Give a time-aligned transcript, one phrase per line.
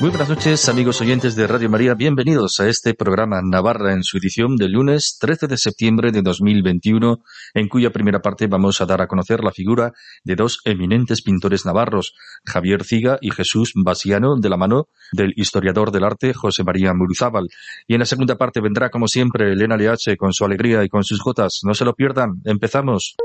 [0.00, 1.92] Muy buenas noches, amigos oyentes de Radio María.
[1.92, 7.22] Bienvenidos a este programa Navarra en su edición del lunes 13 de septiembre de 2021,
[7.52, 9.92] en cuya primera parte vamos a dar a conocer la figura
[10.24, 12.14] de dos eminentes pintores navarros,
[12.46, 17.48] Javier Ciga y Jesús Basiano, de la mano del historiador del arte José María Muruzábal.
[17.86, 21.04] Y en la segunda parte vendrá, como siempre, Elena Leache con su alegría y con
[21.04, 21.60] sus gotas.
[21.62, 22.40] No se lo pierdan.
[22.46, 23.16] Empezamos.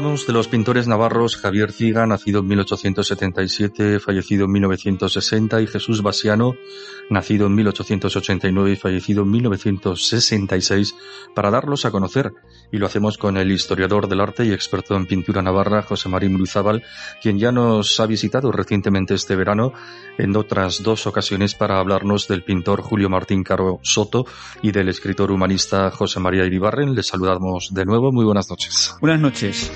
[0.00, 0.07] vamos.
[0.26, 6.54] De los pintores navarros Javier Ciga, nacido en 1877, fallecido en 1960, y Jesús Basiano,
[7.08, 10.94] nacido en 1889 y fallecido en 1966,
[11.34, 12.32] para darlos a conocer.
[12.70, 16.28] Y lo hacemos con el historiador del arte y experto en pintura navarra, José María
[16.28, 16.82] Muruzábal,
[17.22, 19.72] quien ya nos ha visitado recientemente este verano
[20.18, 24.26] en otras dos ocasiones para hablarnos del pintor Julio Martín Caro Soto
[24.62, 26.94] y del escritor humanista José María Iribarren.
[26.94, 28.12] Les saludamos de nuevo.
[28.12, 28.94] Muy buenas noches.
[29.00, 29.72] Buenas noches.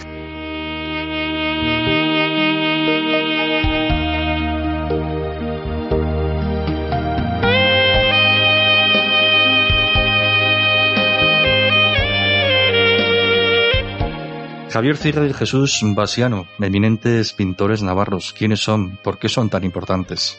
[14.73, 18.33] Javier Ciga y Jesús Basiano, eminentes pintores navarros.
[18.33, 18.97] ¿Quiénes son?
[19.05, 20.39] ¿Por qué son tan importantes?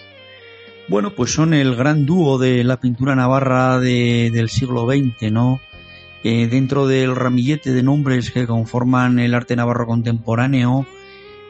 [0.87, 5.61] Bueno, pues son el gran dúo de la pintura navarra del siglo XX, ¿no?
[6.23, 10.87] Eh, dentro del ramillete de nombres que conforman el arte navarro contemporáneo,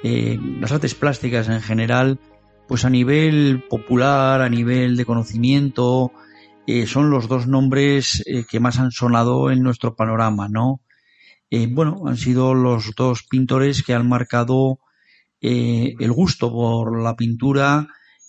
[0.04, 2.20] eh, las artes plásticas en general,
[2.68, 6.12] pues a nivel popular, a nivel de conocimiento,
[6.68, 10.82] eh, son los dos nombres que más han sonado en nuestro panorama, ¿no?
[11.70, 14.80] Bueno, han sido los dos pintores que han marcado
[15.42, 17.88] el gusto por la pintura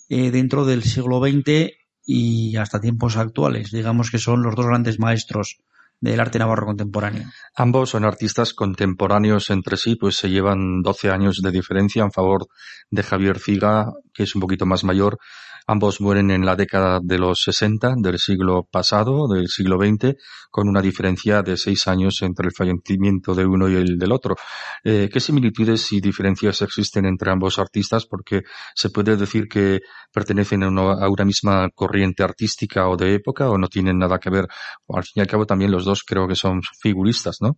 [0.09, 1.71] dentro del siglo XX
[2.05, 3.71] y hasta tiempos actuales.
[3.71, 5.57] Digamos que son los dos grandes maestros
[6.01, 7.23] del arte navarro contemporáneo.
[7.55, 12.47] Ambos son artistas contemporáneos entre sí, pues se llevan 12 años de diferencia en favor
[12.91, 15.17] de Javier Ciga, que es un poquito más mayor,
[15.67, 20.15] Ambos mueren en la década de los 60 del siglo pasado, del siglo XX,
[20.51, 24.35] con una diferencia de seis años entre el fallecimiento de uno y el del otro.
[24.83, 28.05] Eh, ¿Qué similitudes y diferencias existen entre ambos artistas?
[28.05, 28.43] Porque
[28.75, 29.79] se puede decir que
[30.13, 34.47] pertenecen a una, misma corriente artística o de época o no tienen nada que ver.
[34.89, 37.57] al fin y al cabo también los dos creo que son figuristas, ¿no?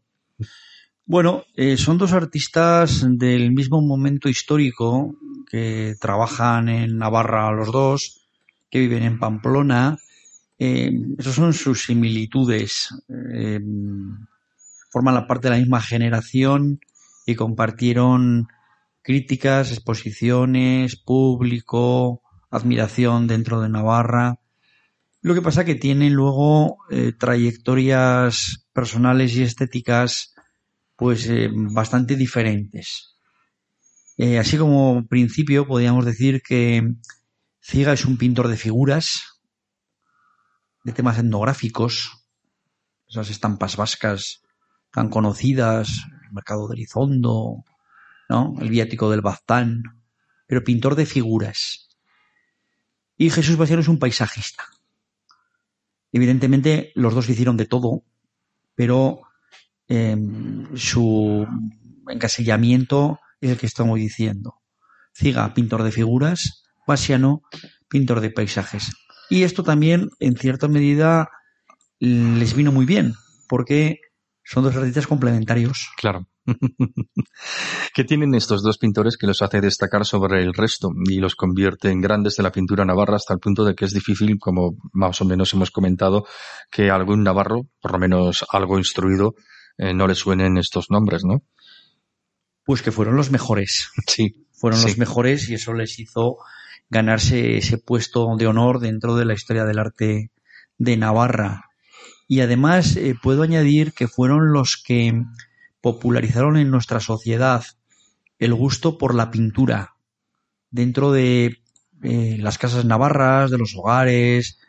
[1.06, 5.14] Bueno, eh, son dos artistas del mismo momento histórico
[5.50, 8.22] que trabajan en Navarra los dos,
[8.70, 9.98] que viven en Pamplona.
[10.60, 12.90] Eh, esas son sus similitudes.
[13.34, 13.60] Eh,
[14.90, 16.80] forman la parte de la misma generación
[17.26, 18.48] y compartieron
[19.02, 24.40] críticas, exposiciones, público, admiración dentro de Navarra.
[25.22, 26.78] Lo que pasa que tienen luego
[27.18, 30.36] trayectorias personales y estéticas
[30.98, 33.17] pues eh, bastante diferentes.
[34.18, 36.96] Eh, así como principio podríamos decir que
[37.62, 39.42] Ciga es un pintor de figuras,
[40.84, 42.26] de temas etnográficos,
[43.08, 44.42] esas estampas vascas
[44.92, 45.90] tan conocidas,
[46.26, 47.64] el mercado de Elizondo,
[48.28, 48.56] ¿no?
[48.60, 49.84] el viático del Baztán,
[50.48, 51.90] pero pintor de figuras.
[53.18, 54.66] Y Jesús Basiano es un paisajista.
[56.12, 58.04] Evidentemente, los dos hicieron de todo,
[58.74, 59.22] pero
[59.88, 61.46] em, su
[62.08, 64.56] encasillamiento es el que estamos diciendo.
[65.14, 67.42] Ciga, pintor de figuras, Basiano,
[67.90, 68.92] pintor de paisajes.
[69.30, 71.30] Y esto también, en cierta medida,
[72.00, 73.14] les vino muy bien,
[73.50, 74.00] porque
[74.44, 75.90] son dos artistas complementarios.
[75.98, 76.28] Claro.
[77.94, 81.90] ¿Qué tienen estos dos pintores que los hace destacar sobre el resto y los convierte
[81.90, 85.20] en grandes de la pintura navarra hasta el punto de que es difícil, como más
[85.20, 86.26] o menos hemos comentado,
[86.72, 89.36] que algún navarro, por lo menos algo instruido,
[89.78, 91.42] eh, no le suenen estos nombres, ¿no?
[92.68, 93.90] Pues que fueron los mejores.
[94.08, 94.46] Sí.
[94.52, 94.88] Fueron sí.
[94.88, 96.38] los mejores y eso les hizo
[96.90, 100.32] ganarse ese puesto de honor dentro de la historia del arte
[100.78, 101.70] de Navarra.
[102.28, 105.24] Y además eh, puedo añadir que fueron los que
[105.80, 107.64] popularizaron en nuestra sociedad
[108.40, 109.96] el gusto por la pintura
[110.70, 111.62] dentro de
[112.04, 114.60] eh, las casas navarras, de los hogares,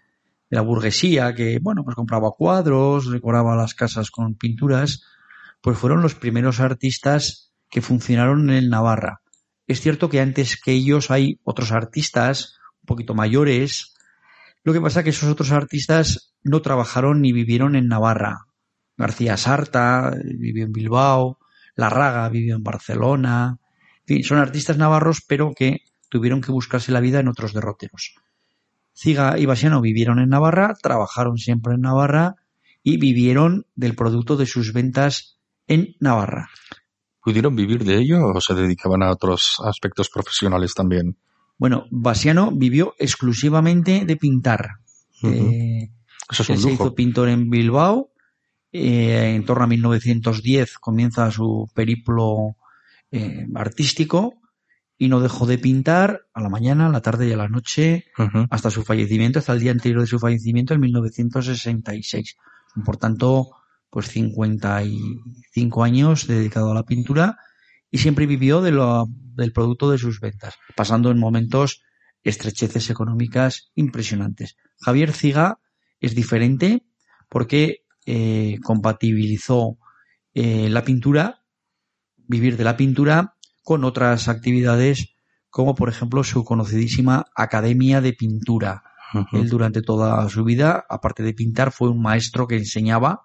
[0.50, 5.02] de la burguesía, que bueno, pues compraba cuadros, decoraba las casas con pinturas,
[5.60, 9.20] pues fueron los primeros artistas que funcionaron en Navarra.
[9.66, 13.94] Es cierto que antes que ellos hay otros artistas un poquito mayores.
[14.64, 18.46] Lo que pasa es que esos otros artistas no trabajaron ni vivieron en Navarra.
[18.96, 21.38] García Sarta vivió en Bilbao,
[21.76, 23.58] Larraga vivió en Barcelona.
[24.06, 28.14] En fin, son artistas navarros, pero que tuvieron que buscarse la vida en otros derroteros.
[28.94, 32.34] Ciga y Basiano vivieron en Navarra, trabajaron siempre en Navarra
[32.82, 35.38] y vivieron del producto de sus ventas
[35.68, 36.50] en Navarra.
[37.22, 41.16] ¿Pudieron vivir de ello o se dedicaban a otros aspectos profesionales también?
[41.58, 44.76] Bueno, Basiano vivió exclusivamente de pintar.
[45.24, 45.90] Eh,
[46.30, 48.10] Eso es un se hizo pintor en Bilbao.
[48.70, 52.54] eh, en torno a 1910 comienza su periplo
[53.10, 54.34] eh, artístico
[54.98, 58.04] y no dejó de pintar a la mañana, a la tarde y a la noche
[58.50, 62.36] hasta su fallecimiento, hasta el día anterior de su fallecimiento en 1966.
[62.84, 63.50] Por tanto,
[63.90, 67.38] pues 55 años dedicado a la pintura
[67.90, 71.82] y siempre vivió de lo- del producto de sus ventas, pasando en momentos
[72.22, 74.56] estrecheces económicas impresionantes.
[74.80, 75.60] Javier Ciga
[76.00, 76.84] es diferente
[77.28, 79.78] porque eh, compatibilizó
[80.34, 81.42] eh, la pintura,
[82.16, 85.14] vivir de la pintura, con otras actividades
[85.50, 88.82] como por ejemplo su conocidísima Academia de Pintura.
[89.32, 93.22] Él durante toda su vida, aparte de pintar, fue un maestro que enseñaba,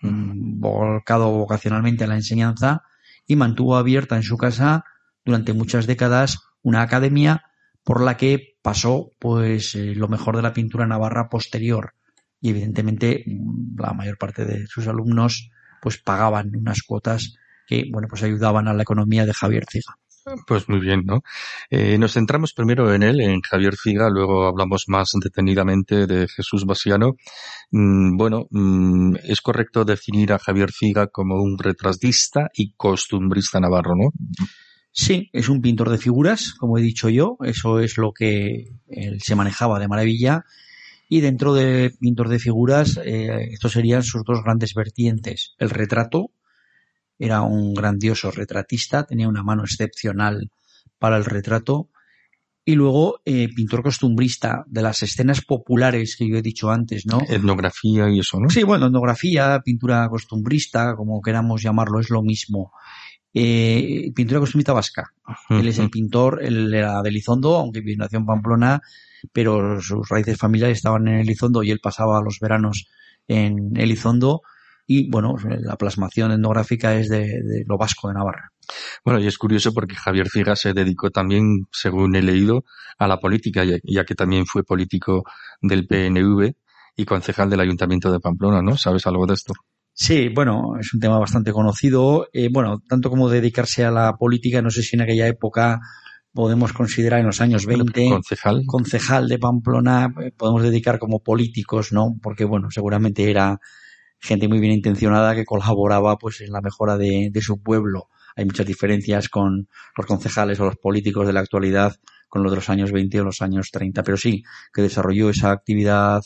[0.00, 2.82] volcado vocacionalmente a la enseñanza,
[3.26, 4.84] y mantuvo abierta en su casa
[5.24, 7.44] durante muchas décadas una academia
[7.84, 11.94] por la que pasó pues eh, lo mejor de la pintura navarra posterior.
[12.40, 15.50] Y evidentemente mm, la mayor parte de sus alumnos
[15.80, 17.36] pues pagaban unas cuotas
[17.66, 19.98] que bueno pues ayudaban a la economía de Javier Ciga.
[20.46, 21.22] Pues muy bien, ¿no?
[21.70, 26.64] Eh, nos centramos primero en él, en Javier Figa, luego hablamos más detenidamente de Jesús
[26.64, 27.14] Basiano.
[27.70, 33.94] Mm, bueno, mm, es correcto definir a Javier Figa como un retratista y costumbrista navarro,
[33.94, 34.10] ¿no?
[34.90, 39.20] Sí, es un pintor de figuras, como he dicho yo, eso es lo que él
[39.20, 40.44] se manejaba de maravilla.
[41.08, 45.54] Y dentro de pintor de figuras, eh, estos serían sus dos grandes vertientes.
[45.58, 46.32] El retrato,
[47.18, 50.50] era un grandioso retratista, tenía una mano excepcional
[50.98, 51.90] para el retrato.
[52.64, 57.22] Y luego, eh, pintor costumbrista de las escenas populares que yo he dicho antes, ¿no?
[57.26, 58.50] Etnografía y eso, ¿no?
[58.50, 62.72] Sí, bueno, etnografía, pintura costumbrista, como queramos llamarlo, es lo mismo.
[63.32, 65.12] Eh, pintura costumbrista vasca.
[65.48, 68.82] Él es el pintor, él era de Elizondo, aunque nació en Pamplona,
[69.32, 72.88] pero sus raíces familiares estaban en Elizondo y él pasaba los veranos
[73.28, 74.42] en Elizondo.
[74.90, 78.50] Y bueno, la plasmación etnográfica es de, de lo vasco de Navarra.
[79.04, 82.64] Bueno, y es curioso porque Javier Figa se dedicó también, según he leído,
[82.98, 85.24] a la política, ya, ya que también fue político
[85.60, 86.54] del PNV
[86.96, 88.78] y concejal del Ayuntamiento de Pamplona, ¿no?
[88.78, 89.52] ¿Sabes algo de esto?
[89.92, 92.28] Sí, bueno, es un tema bastante conocido.
[92.32, 95.80] Eh, bueno, tanto como dedicarse a la política, no sé si en aquella época
[96.32, 98.62] podemos considerar en los años 20 concejal.
[98.64, 102.16] concejal de Pamplona, eh, podemos dedicar como políticos, ¿no?
[102.22, 103.60] Porque bueno, seguramente era
[104.20, 108.08] gente muy bien intencionada que colaboraba pues en la mejora de, su pueblo.
[108.36, 111.96] Hay muchas diferencias con los concejales o los políticos de la actualidad
[112.28, 115.50] con los de los años 20 o los años 30, pero sí que desarrolló esa
[115.50, 116.22] actividad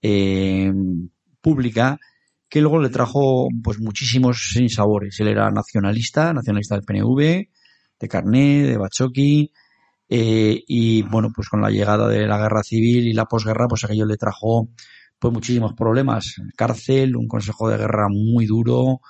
[0.00, 0.72] eh,
[1.40, 1.98] pública
[2.48, 5.18] que luego le trajo pues muchísimos sinsabores.
[5.20, 7.48] Él era nacionalista, nacionalista del PNV,
[7.98, 9.52] de Carné, de Bachoqui,
[10.12, 13.84] eh, y bueno, pues con la llegada de la guerra civil y la posguerra, pues
[13.84, 14.68] aquello le trajo
[15.20, 16.36] pues muchísimos problemas.
[16.56, 19.00] Cárcel, un consejo de guerra muy duro,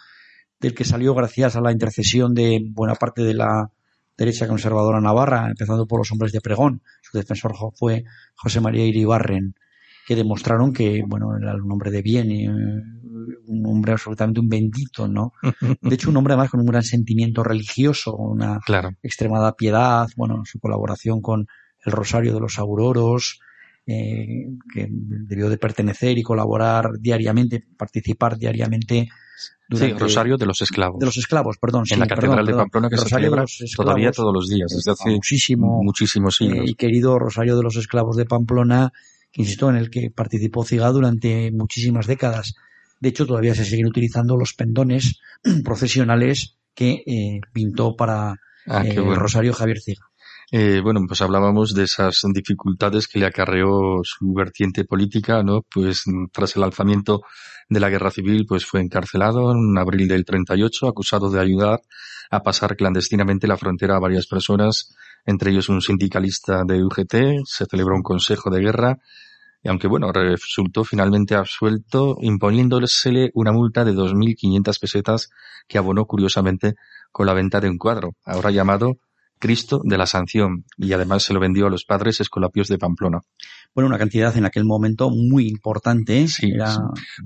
[0.59, 3.71] del que salió gracias a la intercesión de buena parte de la
[4.19, 6.83] derecha conservadora navarra, empezando por los hombres de pregón.
[7.01, 9.55] Su defensor fue José María Iribarren,
[10.07, 12.51] que demostraron que, bueno, era un hombre de bien, eh,
[13.47, 15.33] un hombre absolutamente un bendito, ¿no?
[15.81, 18.59] De hecho, un hombre además con un gran sentimiento religioso, una
[19.03, 21.47] extremada piedad, bueno, su colaboración con
[21.85, 23.41] el Rosario de los Auroros,
[23.93, 29.09] eh, que debió de pertenecer y colaborar diariamente, participar diariamente
[29.69, 31.01] sí, Rosario de los Esclavos.
[31.01, 31.85] De los Esclavos, perdón.
[31.91, 33.45] En la Catedral de Pamplona que se celebra
[33.77, 36.69] todavía todos los días, desde hace muchísimo, muchísimos siglos.
[36.69, 38.93] Eh, y querido Rosario de los Esclavos de Pamplona,
[39.33, 42.55] que insisto, en el que participó Ciga durante muchísimas décadas.
[43.01, 45.21] De hecho, todavía se siguen utilizando los pendones
[45.65, 50.10] profesionales que eh, pintó para ah, eh, Rosario Javier Ciga.
[50.53, 55.63] Eh, bueno, pues hablábamos de esas dificultades que le acarreó su vertiente política, ¿no?
[55.63, 56.03] Pues
[56.33, 57.23] tras el alzamiento
[57.69, 61.81] de la guerra civil, pues fue encarcelado en abril del 38, acusado de ayudar
[62.33, 64.93] a pasar clandestinamente la frontera a varias personas,
[65.25, 68.99] entre ellos un sindicalista de UGT, se celebró un consejo de guerra,
[69.63, 75.31] y aunque bueno, resultó finalmente absuelto, imponiéndosele una multa de 2.500 pesetas
[75.69, 76.75] que abonó curiosamente
[77.13, 78.97] con la venta de un cuadro, ahora llamado
[79.41, 83.23] Cristo de la Sanción, y además se lo vendió a los padres escolapios de Pamplona.
[83.75, 86.29] Bueno, una cantidad en aquel momento muy importante.
[86.29, 86.53] Sí,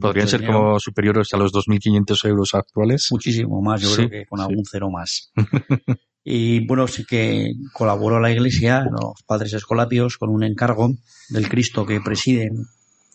[0.00, 3.08] Podrían ser como superiores a los 2.500 euros actuales.
[3.10, 5.32] Muchísimo más, yo creo que con algún cero más.
[6.24, 10.94] y bueno, sí que colaboró la Iglesia, los padres escolapios, con un encargo
[11.30, 12.50] del Cristo que preside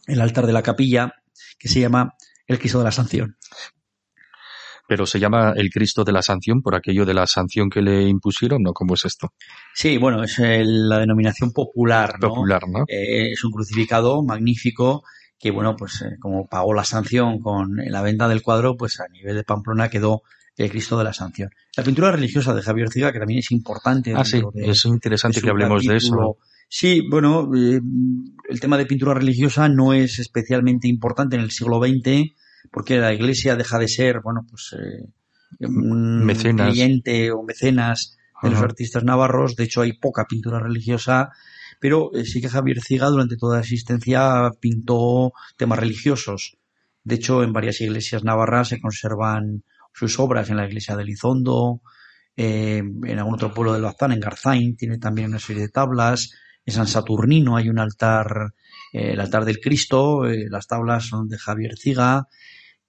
[0.08, 1.14] el altar de la capilla,
[1.58, 2.16] que se llama
[2.48, 3.38] el Cristo de la Sanción
[4.90, 8.08] pero se llama el Cristo de la Sanción por aquello de la sanción que le
[8.08, 8.74] impusieron, ¿no?
[8.74, 9.34] ¿Cómo es esto?
[9.72, 12.30] Sí, bueno, es la denominación popular, ¿no?
[12.30, 12.86] Popular, ¿no?
[12.88, 15.04] Eh, es un crucificado magnífico
[15.38, 19.08] que, bueno, pues eh, como pagó la sanción con la venta del cuadro, pues a
[19.10, 20.24] nivel de Pamplona quedó
[20.58, 21.52] el Cristo de la Sanción.
[21.78, 24.16] La pintura religiosa de Javier Ciga, que también es importante.
[24.16, 26.38] Ah, sí, es interesante que hablemos de eso.
[26.68, 27.80] Sí, bueno, eh,
[28.50, 32.34] el tema de pintura religiosa no es especialmente importante en el siglo XX
[32.72, 35.08] porque la iglesia deja de ser, bueno, pues eh,
[35.60, 39.56] un cliente o mecenas de los artistas navarros.
[39.56, 41.32] De hecho, hay poca pintura religiosa,
[41.80, 46.58] pero eh, sí que Javier Ciga durante toda la existencia pintó temas religiosos.
[47.04, 49.64] De hecho, en varias iglesias navarras se conservan
[49.94, 51.82] sus obras en la iglesia de Lizondo,
[52.36, 56.34] eh, en algún otro pueblo del Bazán, en Garzain, tiene también una serie de tablas.
[56.66, 58.54] En San Saturnino hay un altar,
[58.94, 62.28] el altar del Cristo, las tablas son de Javier Ciga.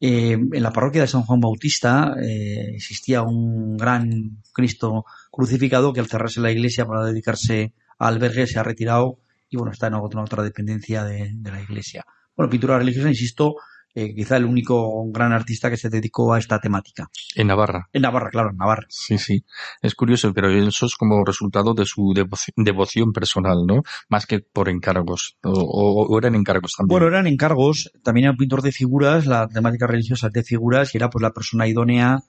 [0.03, 6.01] Eh, en la parroquia de San Juan Bautista eh, existía un gran Cristo crucificado que
[6.01, 9.19] al cerrarse la iglesia para dedicarse al albergue se ha retirado
[9.51, 12.05] y bueno, está en otra, otra dependencia de, de la iglesia.
[12.35, 13.57] Bueno, pintura religiosa, insisto,
[13.95, 17.11] eh, quizá el único gran artista que se dedicó a esta temática.
[17.35, 17.89] En Navarra.
[17.93, 18.87] En Navarra, claro, en Navarra.
[18.89, 19.45] Sí, sí.
[19.83, 22.15] Es curioso, pero eso es como resultado de su
[22.57, 23.83] devoción personal, ¿no?
[24.09, 25.37] Más que por encargos.
[25.43, 26.95] O, eran encargos también.
[26.95, 27.91] Bueno, eran encargos.
[28.03, 31.33] También era un pintor de figuras, la temática religiosa de figuras, y era pues la
[31.33, 32.21] persona idónea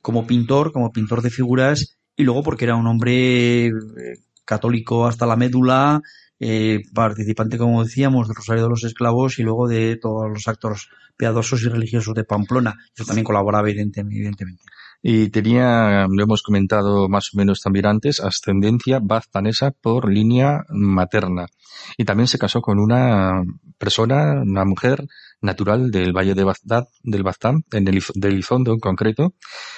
[0.00, 3.72] como pintor, como pintor de figuras, y luego porque era un hombre eh,
[4.44, 6.00] católico hasta la médula,
[6.40, 10.88] eh, participante, como decíamos, del Rosario de los Esclavos y luego de todos los actos
[11.16, 12.78] piadosos y religiosos de Pamplona.
[12.94, 14.46] Eso también colaboraba evidentemente.
[15.02, 21.46] Y tenía, lo hemos comentado más o menos también antes, ascendencia baztanesa por línea materna.
[21.96, 23.42] Y también se casó con una
[23.78, 25.06] persona, una mujer
[25.40, 29.34] natural del Valle de Bagdad, del Baztán, en el, del Izondo en concreto,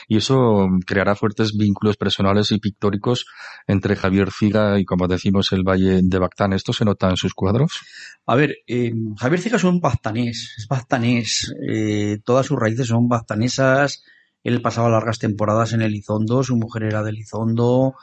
[0.09, 3.27] y eso creará fuertes vínculos personales y pictóricos
[3.67, 6.53] entre Javier Figa y, como decimos, el Valle de Baztán.
[6.53, 7.81] ¿Esto se nota en sus cuadros?
[8.27, 13.09] A ver, eh, Javier Figa es un baztanés, es baztanés, eh, todas sus raíces son
[13.09, 14.03] baztanesas,
[14.43, 17.95] él pasaba largas temporadas en el Izondo, su mujer era del Izondo,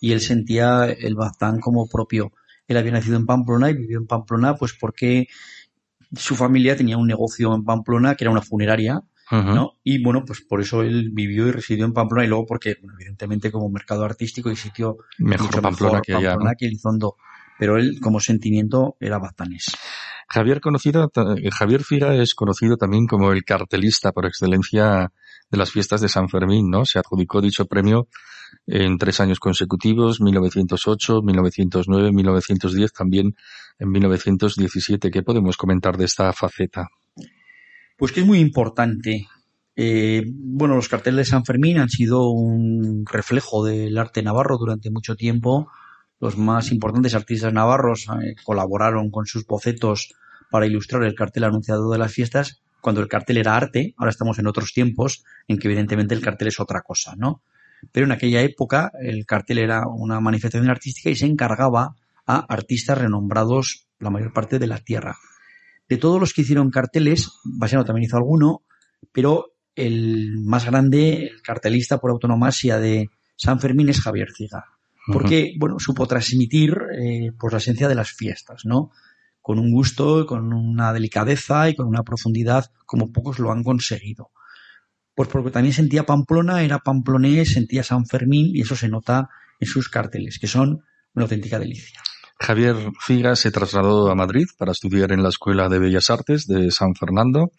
[0.00, 2.32] y él sentía el Baztán como propio.
[2.66, 5.26] Él había nacido en Pamplona y vivió en Pamplona pues porque
[6.16, 9.74] su familia tenía un negocio en Pamplona que era una funeraria, ¿no?
[9.84, 13.52] Y bueno, pues por eso él vivió y residió en Pamplona y luego porque, evidentemente
[13.52, 17.16] como mercado artístico y sitio mejor Pamplona, que, Pamplona que Elizondo.
[17.58, 19.66] Pero él como sentimiento era baztanés.
[20.28, 21.10] Javier conocido,
[21.52, 25.12] Javier Figa es conocido también como el cartelista por excelencia
[25.50, 26.84] de las fiestas de San Fermín, ¿no?
[26.84, 28.08] Se adjudicó dicho premio
[28.66, 33.34] en tres años consecutivos, 1908, 1909, 1910, también
[33.78, 35.10] en 1917.
[35.10, 36.88] ¿Qué podemos comentar de esta faceta?
[37.96, 39.26] Pues que es muy importante.
[39.76, 44.90] Eh, bueno, los carteles de San Fermín han sido un reflejo del arte navarro durante
[44.90, 45.68] mucho tiempo.
[46.20, 50.14] Los más importantes artistas navarros eh, colaboraron con sus bocetos
[50.50, 54.38] para ilustrar el cartel anunciado de las fiestas cuando el cartel era arte, ahora estamos
[54.38, 57.42] en otros tiempos en que evidentemente el cartel es otra cosa, ¿no?
[57.92, 61.96] Pero en aquella época el cartel era una manifestación artística y se encargaba
[62.26, 65.16] a artistas renombrados la mayor parte de la tierra.
[65.88, 68.62] De todos los que hicieron carteles, Basiano también hizo alguno,
[69.12, 74.64] pero el más grande, el cartelista por autonomasia de San Fermín es Javier Ciga.
[75.12, 78.90] Porque, bueno, supo transmitir eh, pues la esencia de las fiestas, ¿no?
[79.40, 84.30] Con un gusto, con una delicadeza y con una profundidad como pocos lo han conseguido.
[85.14, 89.28] Pues porque también sentía Pamplona, era pamplonés, sentía San Fermín y eso se nota
[89.58, 90.82] en sus carteles, que son
[91.14, 92.00] una auténtica delicia.
[92.38, 96.70] Javier Figa se trasladó a Madrid para estudiar en la Escuela de Bellas Artes de
[96.70, 97.50] San Fernando,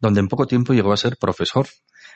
[0.00, 1.66] donde en poco tiempo llegó a ser profesor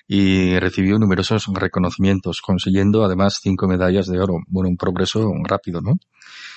[0.06, 4.34] y recibió numerosos reconocimientos, consiguiendo además cinco medallas de oro.
[4.46, 5.94] Bueno, un progreso rápido, ¿no?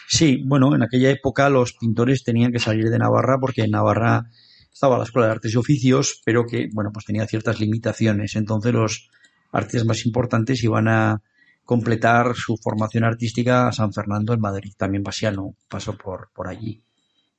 [0.09, 4.29] Sí, bueno, en aquella época los pintores tenían que salir de Navarra porque en Navarra
[4.71, 8.35] estaba la Escuela de Artes y Oficios, pero que, bueno, pues tenía ciertas limitaciones.
[8.37, 9.09] Entonces los
[9.51, 11.21] artistas más importantes iban a
[11.65, 14.71] completar su formación artística a San Fernando en Madrid.
[14.77, 16.81] También Basiano pasó por, por allí.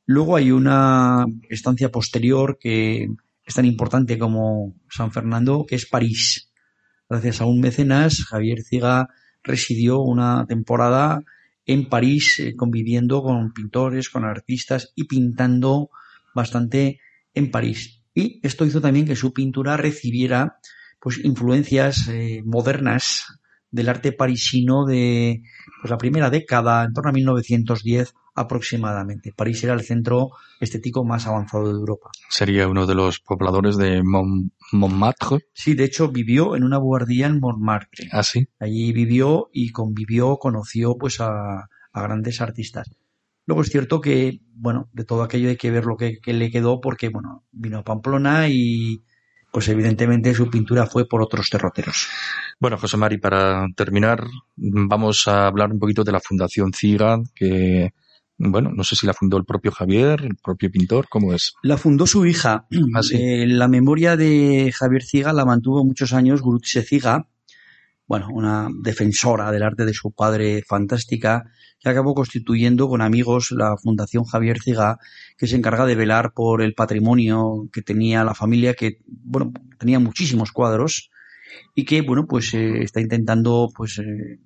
[0.04, 3.08] Luego hay una estancia posterior que
[3.46, 6.50] es tan importante como San Fernando, que es París.
[7.08, 9.08] Gracias a un mecenas, Javier Ciga
[9.42, 11.22] residió una temporada
[11.68, 15.90] en París eh, conviviendo con pintores, con artistas y pintando
[16.34, 16.98] bastante
[17.34, 18.02] en París.
[18.14, 20.58] Y esto hizo también que su pintura recibiera
[20.98, 23.38] pues influencias eh, modernas
[23.70, 25.42] del arte parisino de
[25.82, 29.34] pues, la primera década, en torno a 1910 aproximadamente.
[29.36, 32.10] París era el centro estético más avanzado de Europa.
[32.30, 34.02] Sería uno de los pobladores de
[34.72, 35.46] Montmartre.
[35.52, 38.08] Sí, de hecho vivió en una buhardilla en Montmartre.
[38.12, 38.46] Ah, sí.
[38.58, 42.90] Allí vivió y convivió, conoció pues a, a grandes artistas.
[43.46, 46.50] Luego es cierto que, bueno, de todo aquello hay que ver lo que, que le
[46.50, 49.02] quedó porque, bueno, vino a Pamplona y,
[49.50, 52.08] pues evidentemente su pintura fue por otros derroteros.
[52.60, 57.90] Bueno, José Mari, para terminar, vamos a hablar un poquito de la Fundación CIGA, que,
[58.38, 61.54] bueno, no sé si la fundó el propio Javier, el propio pintor, ¿cómo es?
[61.62, 62.66] La fundó su hija.
[62.94, 63.16] Ah, sí.
[63.16, 67.28] Eh, la memoria de Javier Ciga la mantuvo muchos años Gurutse Ciga,
[68.06, 73.76] bueno, una defensora del arte de su padre fantástica, que acabó constituyendo con amigos la
[73.76, 74.98] Fundación Javier Ciga,
[75.36, 79.98] que se encarga de velar por el patrimonio que tenía la familia, que, bueno, tenía
[79.98, 81.10] muchísimos cuadros
[81.74, 84.40] y que, bueno, pues eh, está intentando, pues, eh,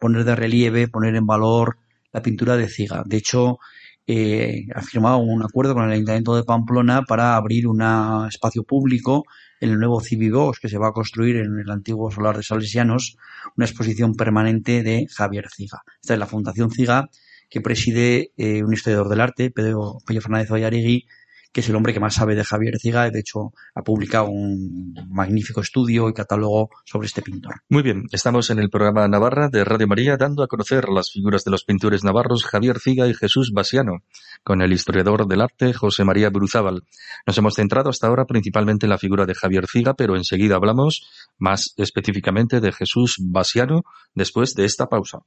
[0.00, 1.78] poner de relieve, poner en valor
[2.14, 3.02] la pintura de Ciga.
[3.04, 3.58] De hecho,
[4.06, 7.82] eh, ha firmado un acuerdo con el Ayuntamiento de Pamplona para abrir un
[8.28, 9.24] espacio público
[9.60, 13.16] en el nuevo Cibibos que se va a construir en el antiguo solar de Salesianos,
[13.56, 15.82] una exposición permanente de Javier Ciga.
[16.00, 17.10] Esta es la Fundación Ciga
[17.50, 21.06] que preside eh, un historiador del arte, Pedro, Pedro Fernández Vallaregui,
[21.54, 23.08] que es el hombre que más sabe de Javier Ciga.
[23.10, 27.62] De hecho, ha publicado un magnífico estudio y catálogo sobre este pintor.
[27.68, 31.44] Muy bien, estamos en el programa Navarra de Radio María dando a conocer las figuras
[31.44, 34.02] de los pintores navarros Javier Ciga y Jesús Basiano,
[34.42, 36.82] con el historiador del arte José María Bruzábal.
[37.24, 41.06] Nos hemos centrado hasta ahora principalmente en la figura de Javier Ciga, pero enseguida hablamos
[41.38, 45.18] más específicamente de Jesús Basiano después de esta pausa.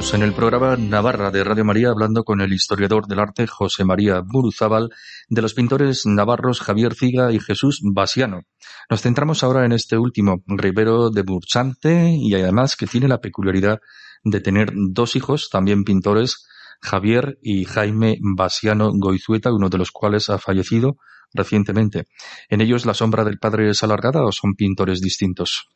[0.00, 3.84] Seguimos en el programa Navarra de Radio María hablando con el historiador del arte José
[3.84, 4.88] María Buruzábal
[5.28, 8.40] de los pintores navarros Javier Ciga y Jesús Basiano.
[8.88, 13.80] Nos centramos ahora en este último, Rivero de Burchante, y además que tiene la peculiaridad
[14.24, 16.46] de tener dos hijos, también pintores,
[16.80, 20.96] Javier y Jaime Basiano Goizueta, uno de los cuales ha fallecido
[21.34, 22.06] recientemente.
[22.48, 25.68] ¿En ellos la sombra del padre es alargada o son pintores distintos?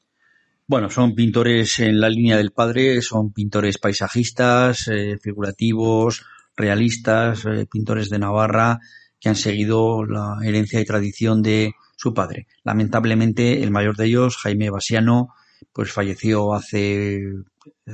[0.67, 6.25] Bueno, son pintores en la línea del padre, son pintores paisajistas, eh, figurativos,
[6.57, 8.79] realistas, eh, pintores de Navarra
[9.21, 12.47] que han seguido la herencia y tradición de su padre.
[12.63, 15.35] Lamentablemente, el mayor de ellos, Jaime Basiano,
[15.73, 17.21] pues falleció hace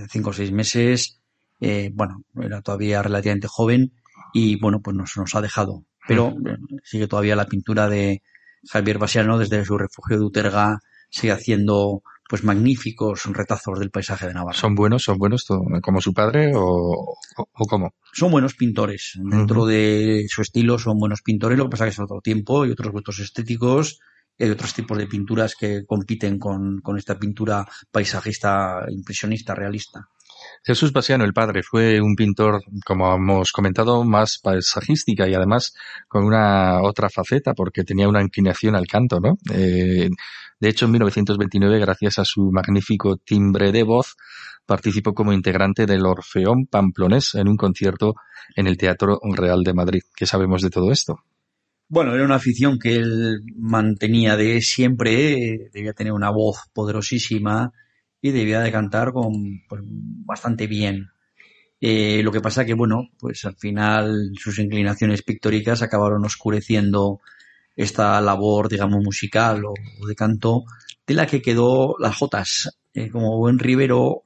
[0.09, 1.21] cinco o seis meses.
[1.61, 3.93] Eh, bueno, era todavía relativamente joven
[4.33, 5.85] y bueno, pues nos, nos ha dejado.
[6.07, 6.35] Pero
[6.83, 8.23] sigue todavía la pintura de
[8.69, 10.81] Javier Basiano desde su refugio de Uterga,
[11.11, 14.57] sigue haciendo pues magníficos retazos del paisaje de Navarra.
[14.57, 15.49] ¿Son buenos, son buenos
[15.83, 17.95] como su padre o, o, cómo?
[18.13, 19.19] Son buenos pintores.
[19.21, 22.65] Dentro de su estilo son buenos pintores, lo que pasa es que es otro tiempo
[22.65, 23.99] y otros gustos estéticos
[24.39, 30.07] y hay otros tipos de pinturas que compiten con, con esta pintura paisajista, impresionista, realista.
[30.63, 35.75] Jesús Basiano, el padre, fue un pintor, como hemos comentado, más paisajística y además
[36.07, 39.39] con una otra faceta, porque tenía una inclinación al canto, ¿no?
[39.53, 40.11] Eh,
[40.61, 44.17] de hecho, en 1929, gracias a su magnífico timbre de voz,
[44.67, 48.15] participó como integrante del Orfeón Pamplonés en un concierto
[48.55, 50.03] en el Teatro Real de Madrid.
[50.15, 51.21] ¿Qué sabemos de todo esto?
[51.89, 57.73] Bueno, era una afición que él mantenía de siempre, debía tener una voz poderosísima
[58.23, 61.11] y debía de cantar con pues, bastante bien.
[61.81, 67.21] Eh, lo que pasa que, bueno, pues al final sus inclinaciones pictóricas acabaron oscureciendo
[67.75, 69.75] esta labor, digamos, musical o,
[70.07, 70.65] de canto,
[71.07, 72.79] de la que quedó las jotas.
[72.93, 74.23] Eh, como buen Rivero,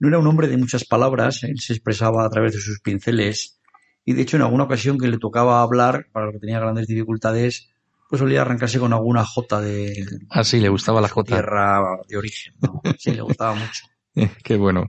[0.00, 3.60] no era un hombre de muchas palabras, él se expresaba a través de sus pinceles,
[4.04, 6.86] y de hecho en alguna ocasión que le tocaba hablar, para lo que tenía grandes
[6.86, 7.70] dificultades,
[8.08, 10.06] pues solía arrancarse con alguna jota de...
[10.30, 11.34] Ah, sí, le gustaba la jota.
[11.36, 12.54] Tierra de origen,
[12.98, 13.86] Sí, le gustaba mucho.
[14.44, 14.86] Qué bueno.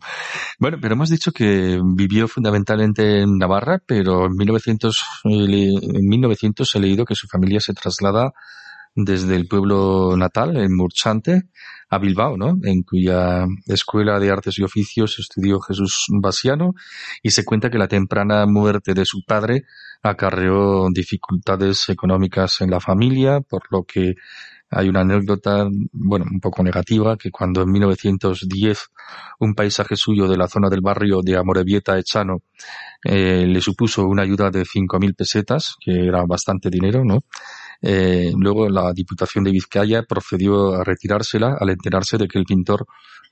[0.60, 6.80] Bueno, pero hemos dicho que vivió fundamentalmente en Navarra, pero en 1900, en 1900 he
[6.80, 8.32] leído que su familia se traslada
[8.96, 11.44] desde el pueblo natal, en Murchante,
[11.90, 12.58] a Bilbao, ¿no?
[12.64, 16.74] En cuya escuela de artes y oficios estudió Jesús Basiano
[17.24, 19.64] y se cuenta que la temprana muerte de su padre
[20.04, 24.16] acarreó dificultades económicas en la familia, por lo que
[24.70, 28.90] hay una anécdota, bueno, un poco negativa, que cuando en 1910
[29.40, 32.42] un paisaje suyo de la zona del barrio de Amorebieta Echano
[33.04, 37.24] eh, le supuso una ayuda de 5.000 pesetas, que era bastante dinero, ¿no?
[37.82, 42.86] Eh, luego la Diputación de Vizcaya procedió a retirársela al enterarse de que el pintor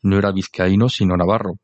[0.03, 1.57] no era vizcaíno sino navarro.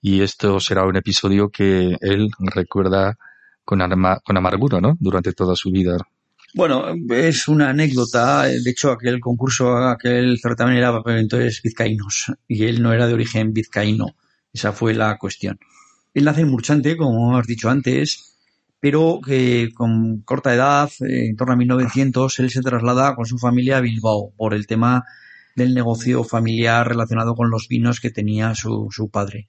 [0.00, 3.16] Y esto será un episodio que él recuerda
[3.64, 4.96] con, amargura, ¿no?
[5.00, 5.96] Durante toda su vida.
[6.54, 8.42] Bueno, es una anécdota.
[8.44, 13.14] De hecho, aquel concurso, aquel certamen era para pintores vizcaínos y él no era de
[13.14, 14.14] origen vizcaíno.
[14.52, 15.58] Esa fue la cuestión.
[16.12, 18.33] Él nace en Murchante, como hemos dicho antes,
[18.84, 23.38] pero que con corta edad, eh, en torno a 1900, él se traslada con su
[23.38, 25.04] familia a Bilbao por el tema
[25.56, 29.46] del negocio familiar relacionado con los vinos que tenía su, su padre.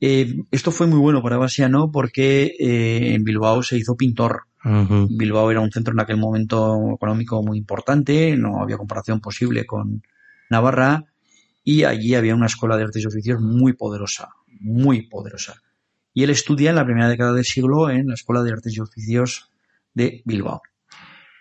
[0.00, 5.50] Eh, esto fue muy bueno para Basiano porque eh, en Bilbao se hizo pintor Bilbao
[5.50, 10.04] era un centro en aquel momento económico muy importante, no había comparación posible con
[10.48, 11.06] Navarra
[11.64, 14.28] y allí había una escuela de artes y oficios muy poderosa,
[14.60, 15.60] muy poderosa.
[16.14, 18.80] Y él estudia en la primera década del siglo en la Escuela de Artes y
[18.80, 19.50] Oficios
[19.94, 20.62] de Bilbao.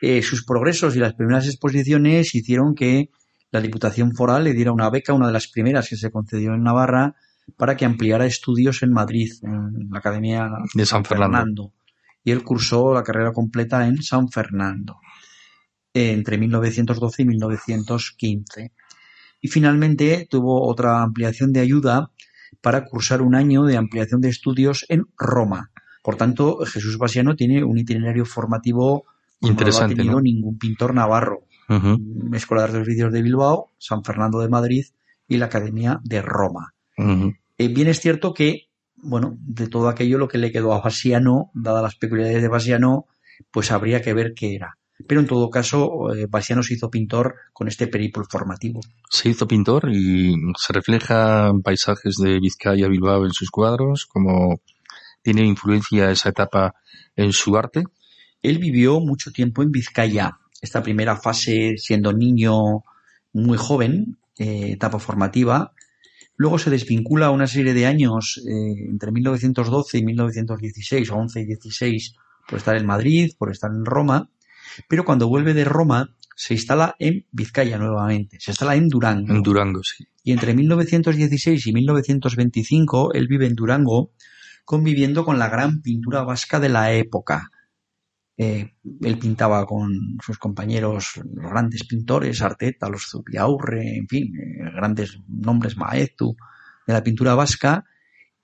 [0.02, 3.10] Eh, sus progresos y las primeras exposiciones hicieron que
[3.52, 6.64] la Diputación Foral le diera una beca, una de las primeras que se concedió en
[6.64, 7.16] Navarra,
[7.56, 11.72] para que ampliara estudios en Madrid, en la Academia de San Fernando
[12.28, 15.00] y él cursó la carrera completa en San Fernando
[15.94, 18.74] entre 1912 y 1915.
[19.40, 22.12] Y finalmente tuvo otra ampliación de ayuda
[22.62, 25.72] para cursar un año de ampliación de estudios en Roma.
[26.04, 29.06] Por tanto, Jesús Basiano tiene un itinerario formativo
[29.42, 31.44] que no lo ha tenido ningún pintor navarro.
[32.34, 34.86] Escuela de Artes Oficios de Bilbao, San Fernando de Madrid
[35.28, 36.74] y la Academia de Roma.
[37.58, 38.68] Eh, bien es cierto que
[38.98, 43.06] bueno, de todo aquello lo que le quedó a Basiano, dadas las peculiaridades de Basiano,
[43.52, 44.77] pues habría que ver qué era.
[45.06, 48.82] Pero en todo caso, eh, Basiano se hizo pintor con este periplo formativo.
[49.10, 54.60] Se hizo pintor y se refleja en paisajes de Vizcaya, Bilbao en sus cuadros, como
[55.22, 56.74] tiene influencia esa etapa
[57.16, 57.84] en su arte.
[58.42, 62.84] Él vivió mucho tiempo en Vizcaya, esta primera fase siendo niño
[63.34, 65.74] muy joven, eh, etapa formativa,
[66.38, 71.46] Luego se desvincula una serie de años eh, entre 1912 y 1916, o 11 y
[71.46, 72.16] 16,
[72.48, 74.30] por estar en Madrid, por estar en Roma,
[74.88, 79.34] pero cuando vuelve de Roma se instala en Vizcaya nuevamente, se instala en Durango.
[79.34, 80.08] En Durango, sí.
[80.24, 84.12] Y entre 1916 y 1925 él vive en Durango
[84.66, 87.50] conviviendo con la gran pintura vasca de la época.
[88.36, 94.70] Eh, él pintaba con sus compañeros, los grandes pintores, Arteta, los Zubiaurre, en fin, eh,
[94.76, 96.36] grandes nombres, Maetu,
[96.86, 97.86] de la pintura vasca,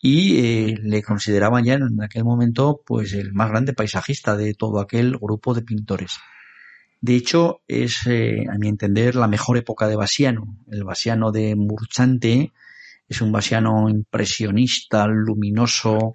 [0.05, 4.81] y eh, le consideraban ya en aquel momento pues el más grande paisajista de todo
[4.81, 6.19] aquel grupo de pintores.
[6.99, 10.57] De hecho, es, a mi entender, la mejor época de Basiano.
[10.69, 12.51] El Basiano de Murchante
[13.07, 16.11] es un Basiano impresionista, luminoso,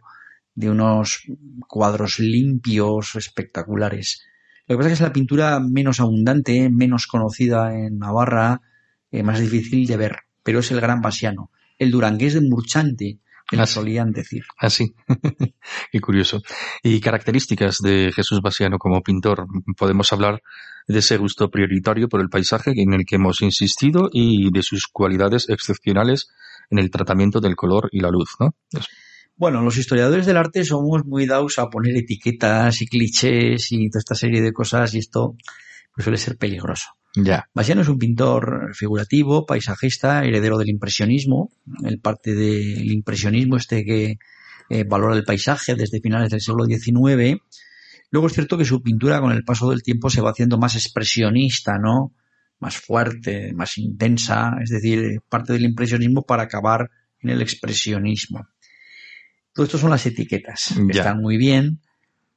[0.55, 1.23] de unos
[1.67, 4.23] cuadros limpios, espectaculares.
[4.67, 8.61] Lo que pasa es que es la pintura menos abundante, menos conocida en Navarra,
[9.11, 11.51] eh, más difícil de ver, pero es el gran basiano.
[11.79, 14.45] El durangués de Murchante, que solían decir.
[14.59, 14.95] Así.
[15.09, 15.17] Ah,
[15.93, 16.43] Qué curioso.
[16.83, 19.47] Y características de Jesús Basiano como pintor.
[19.77, 20.43] Podemos hablar
[20.87, 24.87] de ese gusto prioritario por el paisaje en el que hemos insistido y de sus
[24.87, 26.29] cualidades excepcionales
[26.71, 28.55] en el tratamiento del color y la luz, ¿no?
[29.37, 34.01] Bueno, los historiadores del arte somos muy dados a poner etiquetas y clichés y toda
[34.01, 35.37] esta serie de cosas y esto
[35.95, 36.98] pues, suele ser peligroso.
[37.25, 37.49] Ya.
[37.55, 41.51] Basiano es un pintor figurativo, paisajista, heredero del impresionismo,
[41.85, 44.19] el parte del impresionismo este que
[44.71, 47.41] eh, valora el paisaje desde finales del siglo XIX.
[48.11, 50.77] Luego es cierto que su pintura con el paso del tiempo se va haciendo más
[50.77, 52.15] expresionista, ¿no?
[52.61, 58.47] Más fuerte, más intensa, es decir, parte del impresionismo para acabar en el expresionismo.
[59.53, 61.81] Todo esto son las etiquetas, que están muy bien,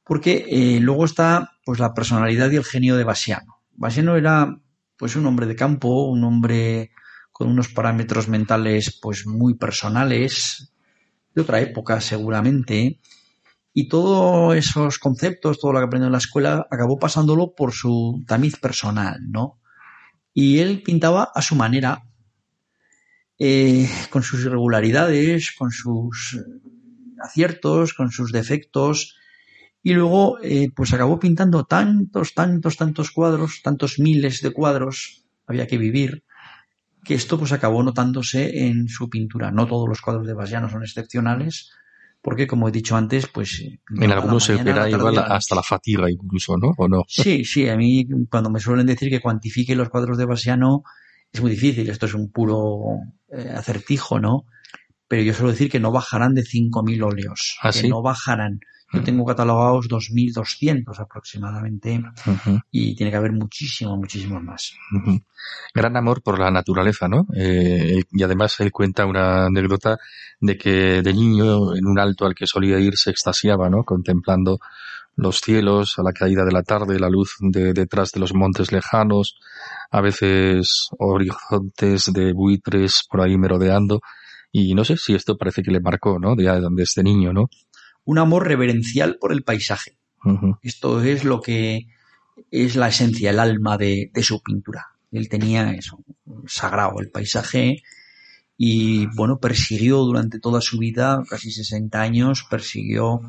[0.04, 3.62] porque eh, luego está pues la personalidad y el genio de Basiano.
[3.74, 4.58] Basiano era
[5.02, 6.92] pues un hombre de campo, un hombre
[7.32, 10.72] con unos parámetros mentales pues muy personales,
[11.34, 13.00] de otra época seguramente,
[13.74, 18.22] y todos esos conceptos, todo lo que aprendió en la escuela, acabó pasándolo por su
[18.28, 19.58] tamiz personal, ¿no?
[20.32, 22.04] Y él pintaba a su manera,
[23.40, 26.38] eh, con sus irregularidades, con sus
[27.20, 29.16] aciertos, con sus defectos,
[29.82, 35.66] y luego eh, pues acabó pintando tantos, tantos, tantos cuadros, tantos miles de cuadros, había
[35.66, 36.24] que vivir,
[37.04, 39.50] que esto pues acabó notándose en su pintura.
[39.50, 41.72] No todos los cuadros de Basiano son excepcionales,
[42.20, 43.60] porque como he dicho antes, pues...
[43.60, 46.72] Eh, en algunos se opera igual hasta la fatiga incluso, ¿no?
[46.76, 47.02] ¿O no?
[47.08, 50.84] Sí, sí, a mí cuando me suelen decir que cuantifique los cuadros de Basiano
[51.32, 52.98] es muy difícil, esto es un puro
[53.32, 54.44] eh, acertijo, ¿no?
[55.12, 57.58] Pero yo suelo decir que no bajarán de 5.000 óleos.
[57.60, 58.60] ¿Ah, que no bajarán.
[58.94, 62.02] Yo tengo catalogados 2.200 aproximadamente
[62.70, 64.72] y tiene que haber muchísimo, muchísimo más.
[65.74, 67.26] Gran amor por la naturaleza, ¿no?
[67.36, 69.98] Eh, y además él cuenta una anécdota
[70.40, 73.84] de que de niño en un alto al que solía ir se extasiaba, ¿no?
[73.84, 74.60] Contemplando
[75.16, 78.72] los cielos a la caída de la tarde, la luz de detrás de los montes
[78.72, 79.38] lejanos,
[79.90, 84.00] a veces horizontes de buitres por ahí merodeando
[84.52, 86.36] y no sé si esto parece que le marcó, ¿no?
[86.36, 86.46] De,
[86.78, 87.48] este niño, ¿no?
[88.04, 89.96] Un amor reverencial por el paisaje.
[90.62, 91.88] Esto es lo que
[92.50, 94.86] es la esencia, el alma de, de su pintura.
[95.10, 95.98] Él tenía eso,
[96.46, 97.82] sagrado, el paisaje,
[98.56, 103.20] y bueno, persiguió durante toda su vida, casi 60 años, persiguió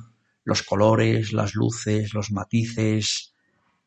[0.43, 3.33] los colores, las luces, los matices,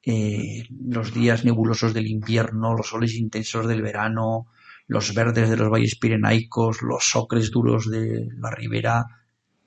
[0.03, 4.46] eh, los días nebulosos del invierno, los soles intensos del verano,
[4.87, 9.05] los verdes de los valles pirenaicos, los ocres duros de la ribera,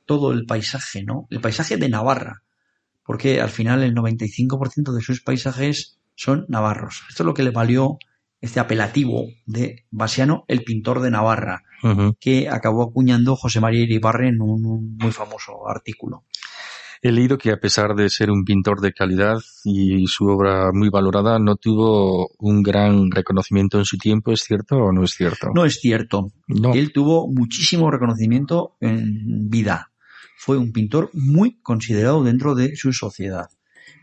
[0.06, 1.28] todo el paisaje, ¿no?
[1.30, 2.44] El paisaje de Navarra,
[3.04, 7.04] porque al final el 95% de sus paisajes son navarros.
[7.10, 7.98] Esto es lo que le valió
[8.42, 11.64] este apelativo de Basiano, el pintor de Navarra,
[12.20, 16.24] que acabó acuñando José María Iribarre en un muy famoso artículo.
[17.02, 20.90] He leído que a pesar de ser un pintor de calidad y su obra muy
[20.90, 25.52] valorada, no tuvo un gran reconocimiento en su tiempo, ¿es cierto o no es cierto?
[25.56, 26.34] No es cierto.
[26.74, 29.92] Él tuvo muchísimo reconocimiento en vida.
[30.38, 33.48] Fue un pintor muy considerado dentro de su sociedad.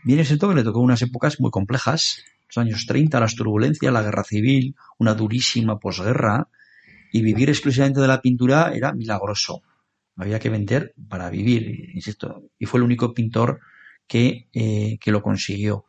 [0.03, 3.93] Bien es cierto que le tocó unas épocas muy complejas, los años 30, las turbulencias,
[3.93, 6.49] la guerra civil, una durísima posguerra,
[7.11, 9.61] y vivir exclusivamente de la pintura era milagroso
[10.17, 13.59] había que vender para vivir, insisto, y fue el único pintor
[14.07, 15.85] que, eh, que lo consiguió.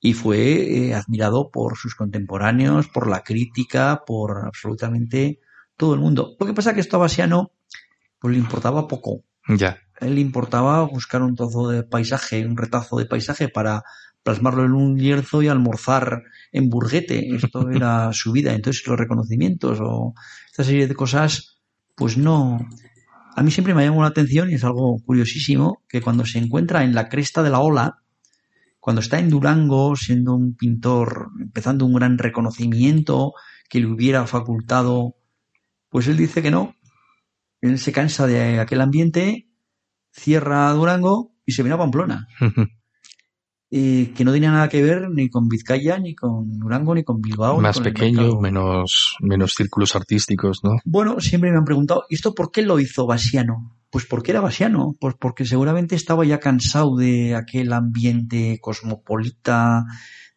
[0.00, 5.40] Y fue eh, admirado por sus contemporáneos, por la crítica, por absolutamente
[5.76, 6.36] todo el mundo.
[6.38, 7.52] Lo que pasa es que esto a Basiano
[8.18, 9.24] pues le importaba poco.
[9.48, 9.78] Ya.
[10.00, 13.84] él le importaba buscar un trozo de paisaje, un retazo de paisaje para
[14.24, 17.28] plasmarlo en un lienzo y almorzar en burguete.
[17.34, 18.52] Esto era su vida.
[18.52, 20.14] Entonces los reconocimientos o
[20.46, 21.60] esta serie de cosas,
[21.94, 22.58] pues no,
[23.36, 26.38] a mí siempre me ha llamado la atención y es algo curiosísimo que cuando se
[26.38, 28.02] encuentra en la cresta de la ola,
[28.80, 33.34] cuando está en Durango siendo un pintor, empezando un gran reconocimiento
[33.68, 35.16] que le hubiera facultado,
[35.90, 36.76] pues él dice que no.
[37.60, 39.50] Él se cansa de aquel ambiente,
[40.12, 42.28] cierra Durango y se viene a Pamplona.
[44.14, 47.60] que no tenía nada que ver ni con Vizcaya, ni con Durango, ni con Bilbao.
[47.60, 50.76] Más pequeño, menos, menos círculos artísticos, ¿no?
[50.84, 53.76] Bueno, siempre me han preguntado, ¿y esto por qué lo hizo Basiano?
[53.90, 59.84] Pues porque era Basiano, pues porque seguramente estaba ya cansado de aquel ambiente cosmopolita,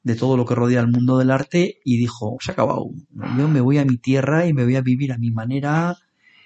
[0.03, 2.89] de todo lo que rodea el mundo del arte, y dijo, se ha acabado,
[3.37, 5.97] yo me voy a mi tierra y me voy a vivir a mi manera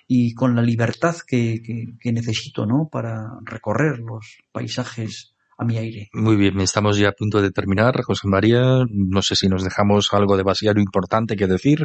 [0.08, 1.62] y con la libertad que,
[2.00, 2.90] que necesito, ¿no?
[2.92, 5.33] Para recorrer los paisajes
[5.64, 6.10] a mi aire.
[6.14, 8.02] Muy bien, estamos ya a punto de terminar.
[8.04, 11.84] José María, no sé si nos dejamos algo de Basiano importante que decir.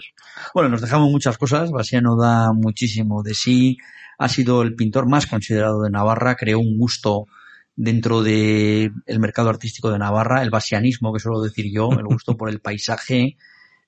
[0.54, 1.70] Bueno, nos dejamos muchas cosas.
[1.70, 3.78] Basiano da muchísimo de sí.
[4.18, 6.36] Ha sido el pintor más considerado de Navarra.
[6.36, 7.26] Creó un gusto
[7.76, 12.36] dentro del el mercado artístico de Navarra, el basianismo, que suelo decir yo, el gusto
[12.36, 13.36] por el paisaje.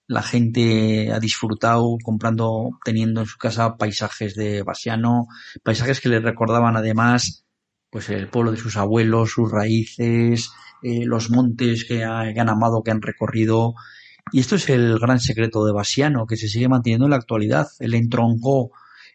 [0.07, 5.26] La gente ha disfrutado comprando, teniendo en su casa paisajes de Basiano,
[5.62, 7.44] paisajes que le recordaban además
[7.90, 10.50] pues el pueblo de sus abuelos, sus raíces,
[10.83, 13.74] eh, los montes que, han amado, que han recorrido.
[14.33, 17.68] Y esto es el gran secreto de Basiano, que se sigue manteniendo en la actualidad.
[17.81, 18.70] Él entroncó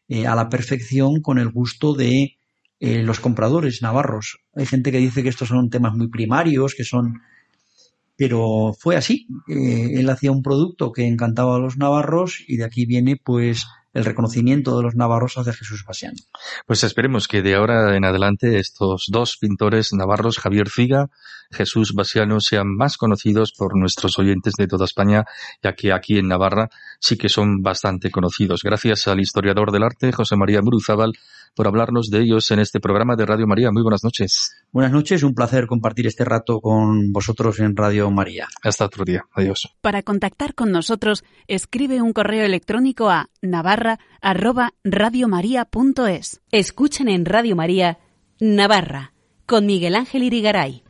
[0.10, 2.38] eh, a la perfección con el gusto de
[2.80, 4.40] eh, los compradores navarros.
[4.56, 7.22] Hay gente que dice que estos son temas muy primarios, que son...
[8.18, 9.28] Pero fue así.
[9.46, 14.06] él hacía un producto que encantaba a los navarros y de aquí viene pues el
[14.06, 15.84] reconocimiento de los navarros hacia Jesús.
[16.68, 21.08] Pues esperemos que de ahora en adelante estos dos pintores navarros, Javier Figa,
[21.50, 25.24] Jesús Basiano, sean más conocidos por nuestros oyentes de toda España,
[25.64, 28.64] ya que aquí en Navarra sí que son bastante conocidos.
[28.64, 31.14] Gracias al historiador del arte, José María Muruzábal,
[31.56, 33.72] por hablarnos de ellos en este programa de Radio María.
[33.72, 34.52] Muy buenas noches.
[34.72, 38.48] Buenas noches, un placer compartir este rato con vosotros en Radio María.
[38.62, 39.24] Hasta otro día.
[39.34, 39.76] Adiós.
[39.82, 46.42] Para contactar con nosotros, escribe un correo electrónico a navarra@radiomaria.es.
[46.52, 47.98] Escuchen en Radio María
[48.40, 49.14] Navarra
[49.46, 50.84] con Miguel Ángel Irigaray.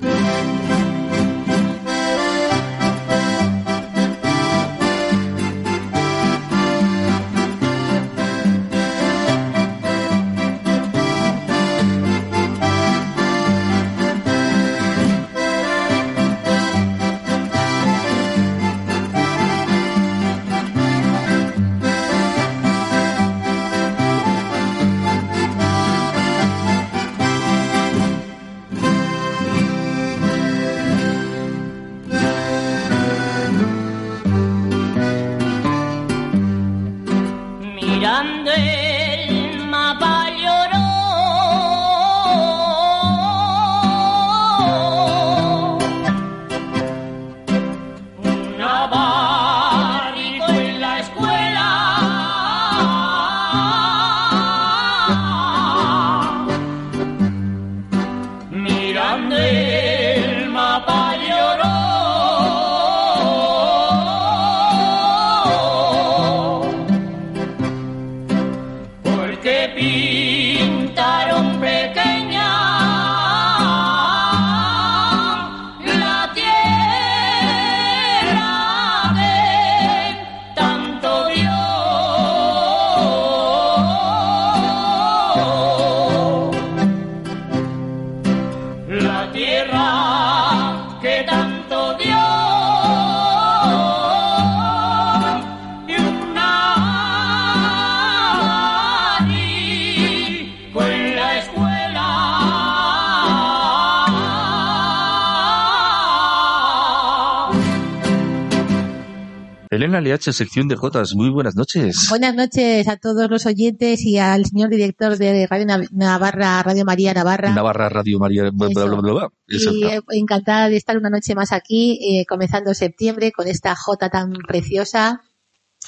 [110.22, 111.14] Sección de Jotas.
[111.16, 112.08] Muy buenas noches.
[112.10, 117.14] Buenas noches a todos los oyentes y al señor director de Radio Navarra, Radio María
[117.14, 117.54] Navarra.
[117.54, 119.86] Navarra, Radio María, bla, bla, bla, Y
[120.18, 125.22] encantada de estar una noche más aquí, eh, comenzando septiembre con esta Jota tan preciosa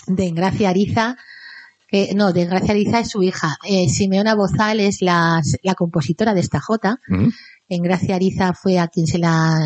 [0.07, 1.17] de Engracia Ariza.
[1.87, 3.57] Que, no, de Engracia Ariza es su hija.
[3.63, 6.99] Eh, Simeona Bozal es la, la compositora de esta Jota.
[7.69, 9.59] En Gracia Ariza fue a quien se la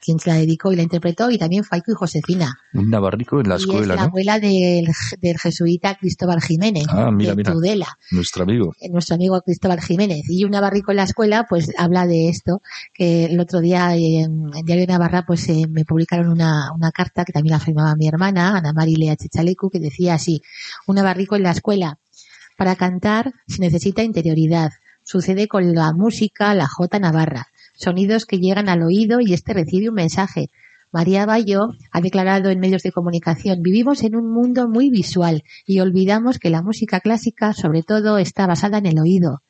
[0.00, 2.56] quien se la dedicó y la interpretó y también Faico y Josefina.
[2.74, 4.88] Un navarrico en la escuela, y es la abuela del,
[5.20, 7.98] del, jesuita Cristóbal Jiménez ah, mira, de Tudela.
[8.12, 8.72] Nuestro amigo.
[8.80, 10.22] Eh, nuestro amigo Cristóbal Jiménez.
[10.28, 12.62] Y un navarrico en la escuela pues habla de esto,
[12.94, 16.92] que el otro día en, en Diario de Navarra pues eh, me publicaron una, una
[16.92, 20.40] carta que también la firmaba mi hermana, Ana Marilea Chechalecu, que decía así,
[20.86, 21.98] un navarrico en la escuela.
[22.56, 24.70] Para cantar se necesita interioridad
[25.12, 29.88] Sucede con la música, la jota navarra, sonidos que llegan al oído y este recibe
[29.88, 30.50] un mensaje.
[30.92, 35.80] María Bayo ha declarado en medios de comunicación, vivimos en un mundo muy visual y
[35.80, 39.42] olvidamos que la música clásica sobre todo está basada en el oído.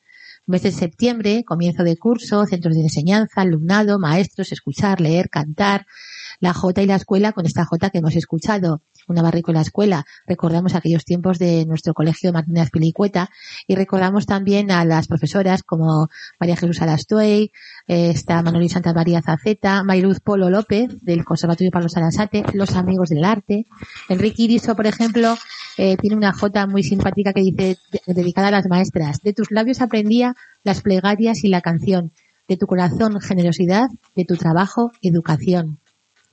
[0.47, 5.85] Mes de septiembre, comienzo de curso, centros de enseñanza, alumnado, maestros, escuchar, leer, cantar,
[6.41, 10.05] la J y la escuela con esta J que hemos escuchado, una la escuela.
[10.27, 13.31] Recordamos aquellos tiempos de nuestro colegio Martínez Pilicueta
[13.67, 17.53] y recordamos también a las profesoras como María Jesús Alastuey,
[17.89, 23.09] eh, está Manoli Santa María Zaceta, Mayluz Polo López del Conservatorio Pablo Sarasate, los amigos
[23.09, 23.67] del arte.
[24.09, 25.37] Enrique Iriso, por ejemplo,
[25.77, 29.81] eh, tiene una J muy simpática que dice, dedicada a las maestras, de tus labios
[29.81, 32.13] aprendía las plegarias y la canción,
[32.49, 35.79] de tu corazón generosidad, de tu trabajo educación.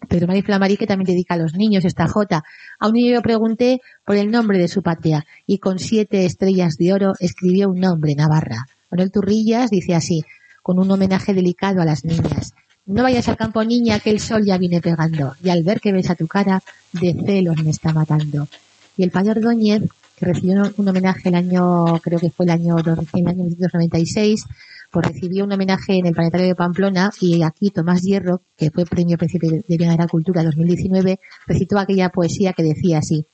[0.07, 2.43] Pedro María Flamari, que también dedica a los niños esta J.
[2.79, 6.77] A un niño yo pregunté por el nombre de su patria y con siete estrellas
[6.77, 8.67] de oro escribió un nombre, Navarra.
[8.89, 10.23] Manuel Turrillas dice así,
[10.61, 12.53] con un homenaje delicado a las niñas.
[12.85, 15.91] No vayas al campo, niña, que el sol ya viene pegando, y al ver que
[15.91, 16.61] ves a tu cara,
[16.93, 18.47] de celos me está matando.
[18.95, 19.83] Y el padre Ordóñez,
[20.15, 24.45] que recibió un homenaje el año, creo que fue el año, el año 1996,
[24.91, 28.85] pues recibió un homenaje en el Planetario de Pamplona y aquí Tomás Hierro, que fue
[28.85, 33.25] premio Príncipe de Viena de la Cultura 2019, recitó aquella poesía que decía así,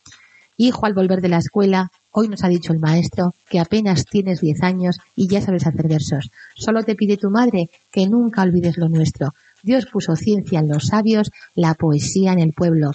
[0.58, 4.40] Hijo, al volver de la escuela, hoy nos ha dicho el maestro que apenas tienes
[4.40, 6.30] diez años y ya sabes hacer versos.
[6.56, 9.34] Solo te pide tu madre que nunca olvides lo nuestro.
[9.64, 12.92] Dios puso ciencia en los sabios, la poesía en el pueblo.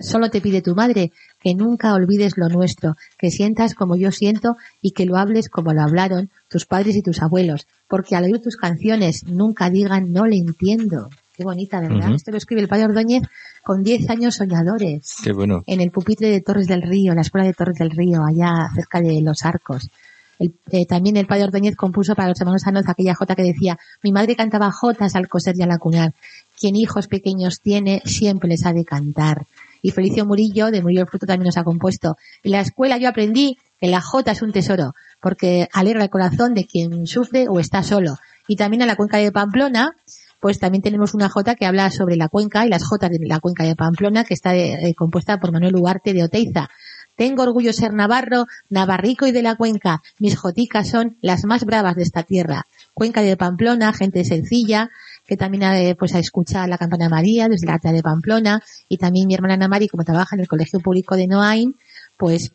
[0.00, 1.12] Solo te pide tu madre
[1.44, 5.74] que nunca olvides lo nuestro, que sientas como yo siento y que lo hables como
[5.74, 10.24] lo hablaron tus padres y tus abuelos, porque al oír tus canciones nunca digan no
[10.24, 11.10] le entiendo.
[11.36, 12.14] Qué bonita, ¿verdad?
[12.14, 13.24] Esto lo escribe el padre Ordóñez
[13.62, 15.16] con 10 años soñadores.
[15.22, 15.64] Qué bueno.
[15.66, 18.70] En el pupitre de Torres del Río, en la escuela de Torres del Río, allá
[18.74, 19.90] cerca de Los Arcos.
[20.38, 24.12] Eh, también el padre Ordóñez compuso para los hermanos Anoz aquella jota que decía, mi
[24.12, 26.14] madre cantaba jotas al coser y al acuñar.
[26.58, 29.46] Quien hijos pequeños tiene, siempre les ha de cantar.
[29.84, 32.16] Y Felicio Murillo, de Murillo el Fruto, también nos ha compuesto.
[32.42, 36.54] En la escuela yo aprendí que la jota es un tesoro, porque alegra el corazón
[36.54, 38.16] de quien sufre o está solo.
[38.48, 39.94] Y también a la cuenca de Pamplona,
[40.40, 43.40] pues también tenemos una jota que habla sobre la cuenca y las jotas de la
[43.40, 46.70] cuenca de Pamplona, que está eh, compuesta por Manuel Ugarte de Oteiza.
[47.14, 50.00] Tengo orgullo ser navarro, navarrico y de la cuenca.
[50.18, 52.68] Mis joticas son las más bravas de esta tierra.
[52.94, 54.88] Cuenca de Pamplona, gente sencilla,
[55.26, 59.54] que también pues escucha la campana María desde la de Pamplona y también mi hermana
[59.54, 61.74] Ana Mari, como trabaja en el Colegio Público de Noain,
[62.16, 62.52] pues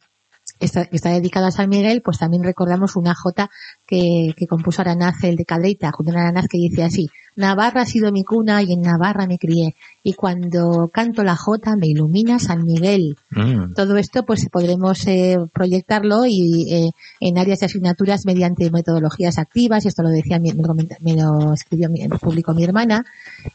[0.59, 3.49] está, está dedicada a San Miguel, pues también recordamos una jota
[3.85, 8.11] que, compuso Aranaz el de Cadreita, junto a Aranaz que dice así, Navarra ha sido
[8.11, 9.75] mi cuna y en Navarra me crié.
[10.09, 13.15] Y cuando canto la jota me ilumina San Miguel.
[13.29, 13.73] Mm.
[13.75, 19.85] Todo esto pues podremos eh, proyectarlo y eh, en áreas de asignaturas mediante metodologías activas.
[19.85, 20.51] Y esto lo decía, me,
[21.01, 23.05] me lo escribió, me publicó mi hermana.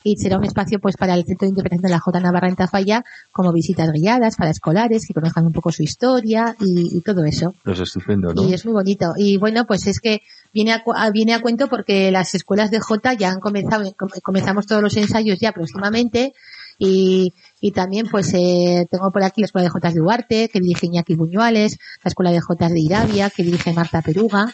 [0.05, 2.55] Y será un espacio pues para el Centro de Interpretación de la Jota Navarra en
[2.55, 7.25] Tafalla como visitas guiadas para escolares que conozcan un poco su historia y, y todo
[7.25, 7.53] eso.
[7.65, 8.49] Pues estupendo, ¿no?
[8.49, 9.15] Y es muy bonito.
[9.17, 10.23] Y bueno, pues es que
[10.55, 13.93] viene a, viene a cuento porque las escuelas de J ya han comenzado,
[14.23, 16.33] comenzamos todos los ensayos ya próximamente
[16.79, 20.61] y, y también pues eh, tengo por aquí la escuela de J de Duarte que
[20.61, 24.53] dirige Iñaki Buñuales, la escuela de J de Irabia que dirige Marta Peruga, la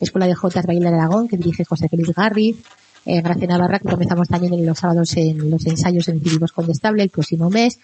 [0.00, 2.56] escuela de J de Baile de Aragón que dirige José Félix Garriz,
[3.04, 7.02] eh, Gracia Navarra que comenzamos también en los sábados en los ensayos en Cívicos Condestable
[7.02, 7.78] el próximo mes.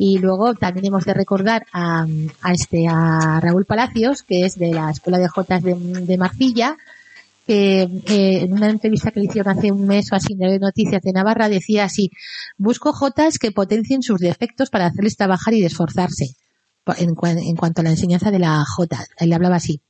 [0.00, 2.06] Y luego también hemos de recordar a,
[2.42, 6.76] a este a Raúl Palacios que es de la escuela de J de, de Marcilla
[7.48, 11.00] que eh, en una entrevista que le hicieron hace un mes o así de Noticias
[11.00, 12.10] de Navarra decía así,
[12.58, 16.36] busco jotas que potencien sus defectos para hacerles trabajar y esforzarse
[16.98, 19.06] en, en cuanto a la enseñanza de la jota.
[19.16, 19.80] Él hablaba así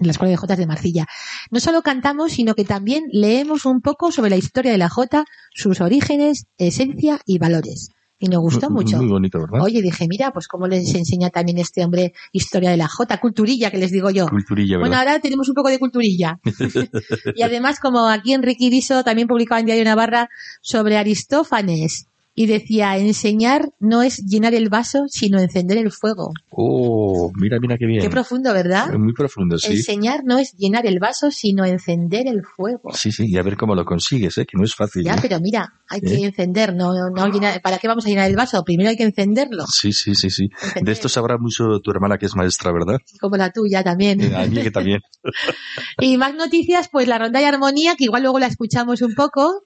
[0.00, 1.06] en la Escuela de Jotas de Marcilla.
[1.52, 5.26] No solo cantamos, sino que también leemos un poco sobre la historia de la jota,
[5.54, 8.96] sus orígenes, esencia y valores y nos gustó mucho.
[8.96, 9.62] Muy bonito, ¿verdad?
[9.62, 13.70] Oye, dije, mira, pues cómo les enseña también este hombre historia de la J, culturilla,
[13.70, 14.26] que les digo yo.
[14.26, 16.38] Culturilla, Bueno, ahora tenemos un poco de culturilla.
[17.34, 20.30] y además, como aquí Enrique Iriso también publicaba en Diario Navarra
[20.62, 22.08] sobre Aristófanes,
[22.38, 26.34] y decía, enseñar no es llenar el vaso, sino encender el fuego.
[26.50, 28.02] Oh, mira, mira qué bien.
[28.02, 28.92] Qué profundo, ¿verdad?
[28.92, 29.72] Muy profundo, sí.
[29.72, 32.92] Enseñar no es llenar el vaso, sino encender el fuego.
[32.92, 34.44] Sí, sí, y a ver cómo lo consigues, ¿eh?
[34.44, 35.02] que no es fácil.
[35.02, 35.18] Ya, ¿eh?
[35.22, 38.62] pero mira, hay que encender, no, no llenar, ¿para qué vamos a llenar el vaso?
[38.64, 39.64] Primero hay que encenderlo.
[39.72, 40.50] Sí, sí, sí, sí.
[40.82, 42.98] De esto sabrá mucho tu hermana que es maestra, ¿verdad?
[43.18, 44.20] Como la tuya también.
[44.20, 45.00] Eh, a mí que también.
[46.00, 49.62] y más noticias, pues la ronda de armonía, que igual luego la escuchamos un poco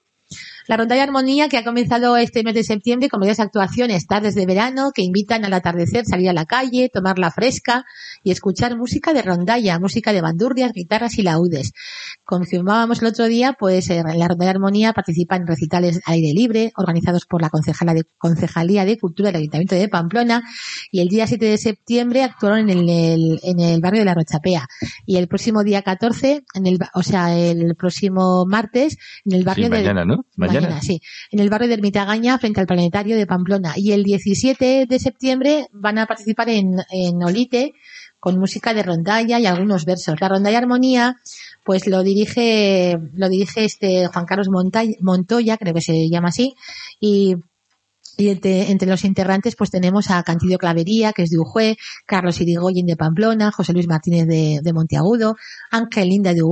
[0.67, 4.45] La rondalla armonía que ha comenzado este mes de septiembre con varias actuaciones, tardes de
[4.45, 7.85] verano que invitan al atardecer salir a la calle, tomarla fresca
[8.23, 11.73] y escuchar música de rondalla, música de bandurrias, guitarras y laudes.
[12.23, 17.25] Confirmábamos el otro día, pues en la rondalla armonía participan recitales al aire libre, organizados
[17.25, 17.49] por la
[17.93, 20.43] de, Concejalía de Cultura del Ayuntamiento de Pamplona
[20.91, 24.67] y el día 7 de septiembre actuaron en el, en el barrio de la Rochapea
[25.05, 29.65] y el próximo día 14, en el, o sea, el próximo martes, en el barrio
[29.65, 30.25] sí, mañana, ¿no?
[30.35, 30.50] Mañana.
[30.81, 31.01] Sí.
[31.31, 33.73] En el barrio de Ermitagaña, frente al Planetario de Pamplona.
[33.75, 37.73] Y el 17 de septiembre van a participar en, en Olite
[38.19, 40.21] con música de rondalla y algunos versos.
[40.21, 41.17] La rondalla armonía,
[41.63, 44.47] pues lo dirige, lo dirige este Juan Carlos
[44.99, 46.53] Montoya, creo que se llama así,
[46.99, 47.35] y
[48.17, 52.85] y entre, los integrantes pues tenemos a Cantidio Clavería, que es de Ujue, Carlos Irigoyen
[52.85, 55.37] de Pamplona, José Luis Martínez de, de Monteagudo,
[55.71, 56.43] Ángel Linda de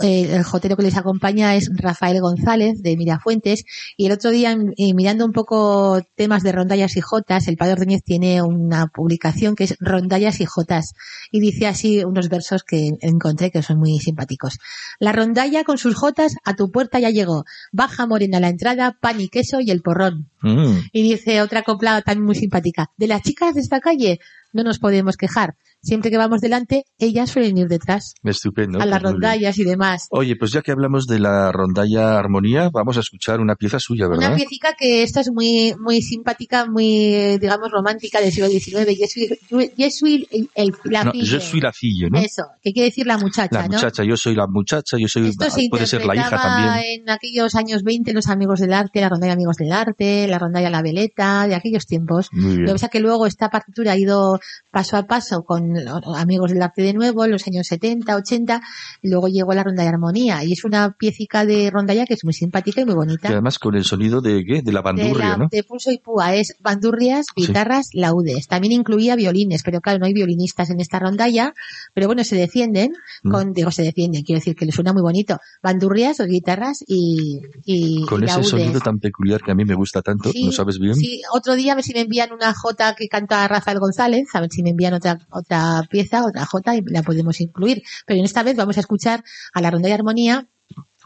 [0.00, 3.64] El jotero que les acompaña es Rafael González de Mirafuentes
[3.96, 8.02] y el otro día mirando un poco temas de rondallas y jotas, el padre Ordóñez
[8.02, 10.94] tiene una publicación que es Rondallas y jotas
[11.30, 14.58] y dice así unos versos que encontré que son muy simpáticos.
[14.98, 19.20] La rondalla con sus jotas a tu puerta ya llegó, baja morena la entrada, pan
[19.20, 20.28] y queso y el porrón.
[20.42, 20.78] Mm.
[20.92, 24.18] Y dice otra copla también muy simpática, de las chicas de esta calle
[24.52, 25.54] no nos podemos quejar
[25.84, 28.14] siempre que vamos delante, ellas suelen ir detrás.
[28.24, 28.80] Estupendo.
[28.80, 30.08] A las pues rondallas y demás.
[30.10, 34.08] Oye, pues ya que hablamos de la rondalla armonía, vamos a escuchar una pieza suya,
[34.08, 34.28] ¿verdad?
[34.28, 38.98] Una pieza que esta es muy, muy simpática, muy, digamos, romántica del siglo XIX.
[38.98, 42.18] Yo soy, el, la no, Yo soy la fille, ¿no?
[42.18, 45.32] Eso, ¿qué quiere decir la muchacha, La muchacha, yo soy la muchacha, yo soy,
[45.68, 47.00] puede ser la hija también.
[47.02, 50.70] en aquellos años 20 los amigos del arte, la rondalla amigos del arte, la rondalla
[50.70, 52.28] la veleta, de aquellos tiempos.
[52.32, 55.73] Lo que pasa que luego esta partitura ha ido paso a paso con
[56.16, 58.60] amigos del arte de nuevo en los años 70, 80,
[59.02, 62.24] y luego llegó la ronda de armonía y es una piecica de rondalla que es
[62.24, 63.28] muy simpática y muy bonita.
[63.28, 64.62] Y además con el sonido de ¿qué?
[64.62, 65.48] De la bandurria, de ¿no?
[65.50, 68.46] De pulso y púa, es bandurrias, guitarras, laudes.
[68.48, 71.54] También incluía violines, pero claro, no hay violinistas en esta rondalla,
[71.92, 73.30] pero bueno, se defienden mm.
[73.30, 75.38] con, digo, se defienden, quiero decir que le suena muy bonito.
[75.62, 80.02] Bandurrias o guitarras y, y Con ese sonido tan peculiar que a mí me gusta
[80.02, 80.94] tanto, ¿no sabes bien?
[80.94, 84.40] Sí, otro día a ver si me envían una J que canta Rafael González, a
[84.40, 87.82] ver si me envían otra, otra pieza otra J, y la podemos incluir.
[88.06, 90.48] Pero en esta vez vamos a escuchar a la Ronda de Armonía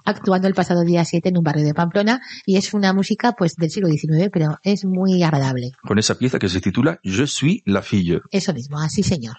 [0.05, 3.57] actuando el pasado día 7 en un barrio de Pamplona y es una música pues
[3.57, 5.73] del siglo XIX, pero es muy agradable.
[5.83, 8.21] Con esa pieza que se titula Je suis la fille.
[8.31, 9.37] Eso mismo, así señor.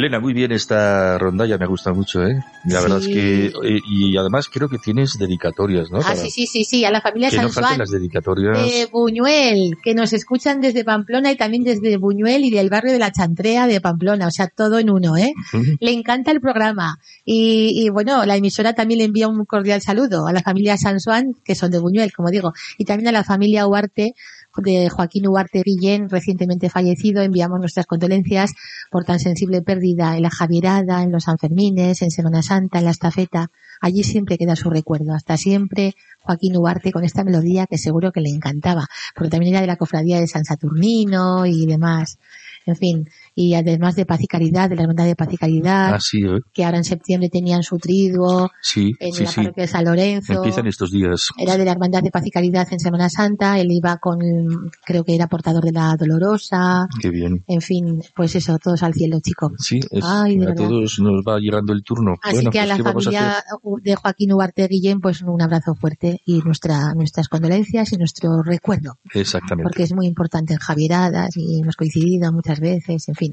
[0.00, 2.42] Elena, muy bien esta rondalla, me gusta mucho, ¿eh?
[2.64, 5.98] La verdad es que, eh, y además creo que tienes dedicatorias, ¿no?
[5.98, 8.56] Ah, sí, sí, sí, sí, a la familia que no Sansuán las dedicatorias.
[8.56, 12.98] de Buñuel, que nos escuchan desde Pamplona y también desde Buñuel y del barrio de
[12.98, 15.34] la Chantrea de Pamplona, o sea, todo en uno, ¿eh?
[15.80, 16.96] Le encanta el programa.
[17.26, 21.34] Y, y, bueno, la emisora también le envía un cordial saludo a la familia Sansuán,
[21.44, 24.14] que son de Buñuel, como digo, y también a la familia Huarte,
[24.56, 27.22] de Joaquín Huarte Guillén, recientemente fallecido.
[27.22, 28.52] Enviamos nuestras condolencias
[28.90, 32.90] por tan sensible pérdida en la Javierada, en los Sanfermines, en Semana Santa, en la
[32.90, 33.50] estafeta.
[33.80, 35.14] Allí siempre queda su recuerdo.
[35.14, 39.60] Hasta siempre Joaquín Huarte con esta melodía que seguro que le encantaba, porque también era
[39.62, 42.18] de la cofradía de San Saturnino y demás.
[42.66, 43.08] En fin,
[43.40, 46.18] y además de Paz y Caridad, de la Hermandad de Paz y Caridad, Ah, sí,
[46.22, 46.40] ¿eh?
[46.52, 50.32] que ahora en septiembre tenían su triduo Sí, en sí, la parroquia de San Lorenzo.
[50.34, 51.28] Empiezan estos días.
[51.38, 54.18] Era de la Hermandad de Paz y Caridad en Semana Santa, él iba con,
[54.84, 57.42] creo que era portador de la Dolorosa, Qué bien.
[57.46, 59.50] en fin, pues eso, todos al cielo, chico.
[59.58, 60.68] Sí, es- Ay, de a verdad.
[60.68, 62.16] todos nos va llegando el turno.
[62.22, 63.44] Así bueno, que a pues, la ¿qué vamos a familia
[63.82, 68.94] de Joaquín Ugarte Guillén, pues un abrazo fuerte y nuestra, nuestras condolencias y nuestro recuerdo,
[69.14, 69.62] Exactamente.
[69.62, 73.29] porque es muy importante en Javieradas y hemos coincidido muchas veces, en fin.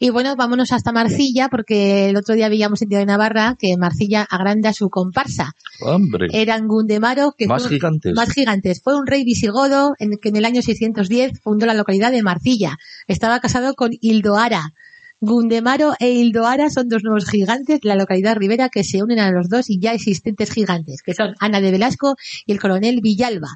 [0.00, 3.76] Y bueno, vámonos hasta Marcilla, porque el otro día veíamos en Día de Navarra que
[3.76, 5.52] Marcilla agranda su comparsa.
[5.80, 8.12] Hombre, Eran Gundemaro, que más fue- gigantes.
[8.14, 8.82] más gigantes.
[8.82, 12.78] Fue un rey visigodo en, que en el año 610 fundó la localidad de Marcilla.
[13.06, 14.72] Estaba casado con Hildoara.
[15.20, 19.30] Gundemaro e Hildoara son dos nuevos gigantes de la localidad ribera que se unen a
[19.30, 23.50] los dos y ya existentes gigantes, que son Ana de Velasco y el coronel Villalba.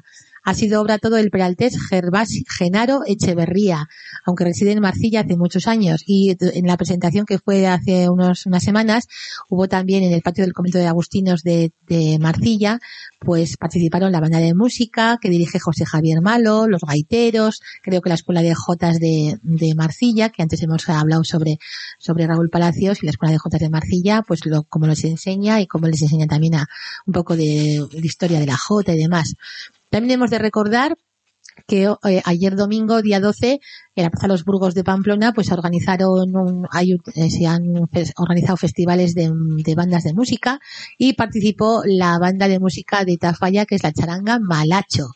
[0.47, 3.89] Ha sido obra todo del peraltés Gervás Genaro Echeverría,
[4.25, 6.05] aunque reside en Marcilla hace muchos años.
[6.05, 9.09] Y en la presentación que fue hace unos, unas semanas,
[9.49, 12.79] hubo también en el patio del convento de Agustinos de, de Marcilla,
[13.19, 18.07] pues participaron la banda de música que dirige José Javier Malo, los gaiteros, creo que
[18.07, 21.57] la escuela de Jotas de, de Marcilla, que antes hemos hablado sobre,
[21.99, 25.59] sobre Raúl Palacios y la escuela de Jotas de Marcilla, pues lo, cómo les enseña
[25.59, 26.67] y cómo les enseña también a
[27.05, 29.33] un poco de, de historia de la Jota y demás.
[29.89, 30.95] También hemos de recordar
[31.65, 33.59] que eh, ayer domingo, día 12,
[33.95, 37.63] en la Plaza Los Burgos de Pamplona, pues organizaron un, hay, eh, se han
[38.17, 40.59] organizado festivales de, de bandas de música
[40.97, 45.07] y participó la banda de música de Tafalla, que es la charanga Malacho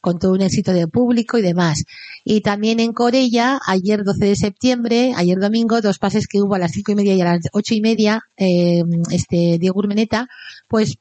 [0.00, 1.84] con todo un éxito de público y demás.
[2.24, 6.58] Y también en Corella, ayer 12 de septiembre, ayer domingo, dos pases que hubo a
[6.58, 10.28] las cinco y media y a las ocho y media, eh, este Diego Urmeneta,
[10.68, 10.98] pues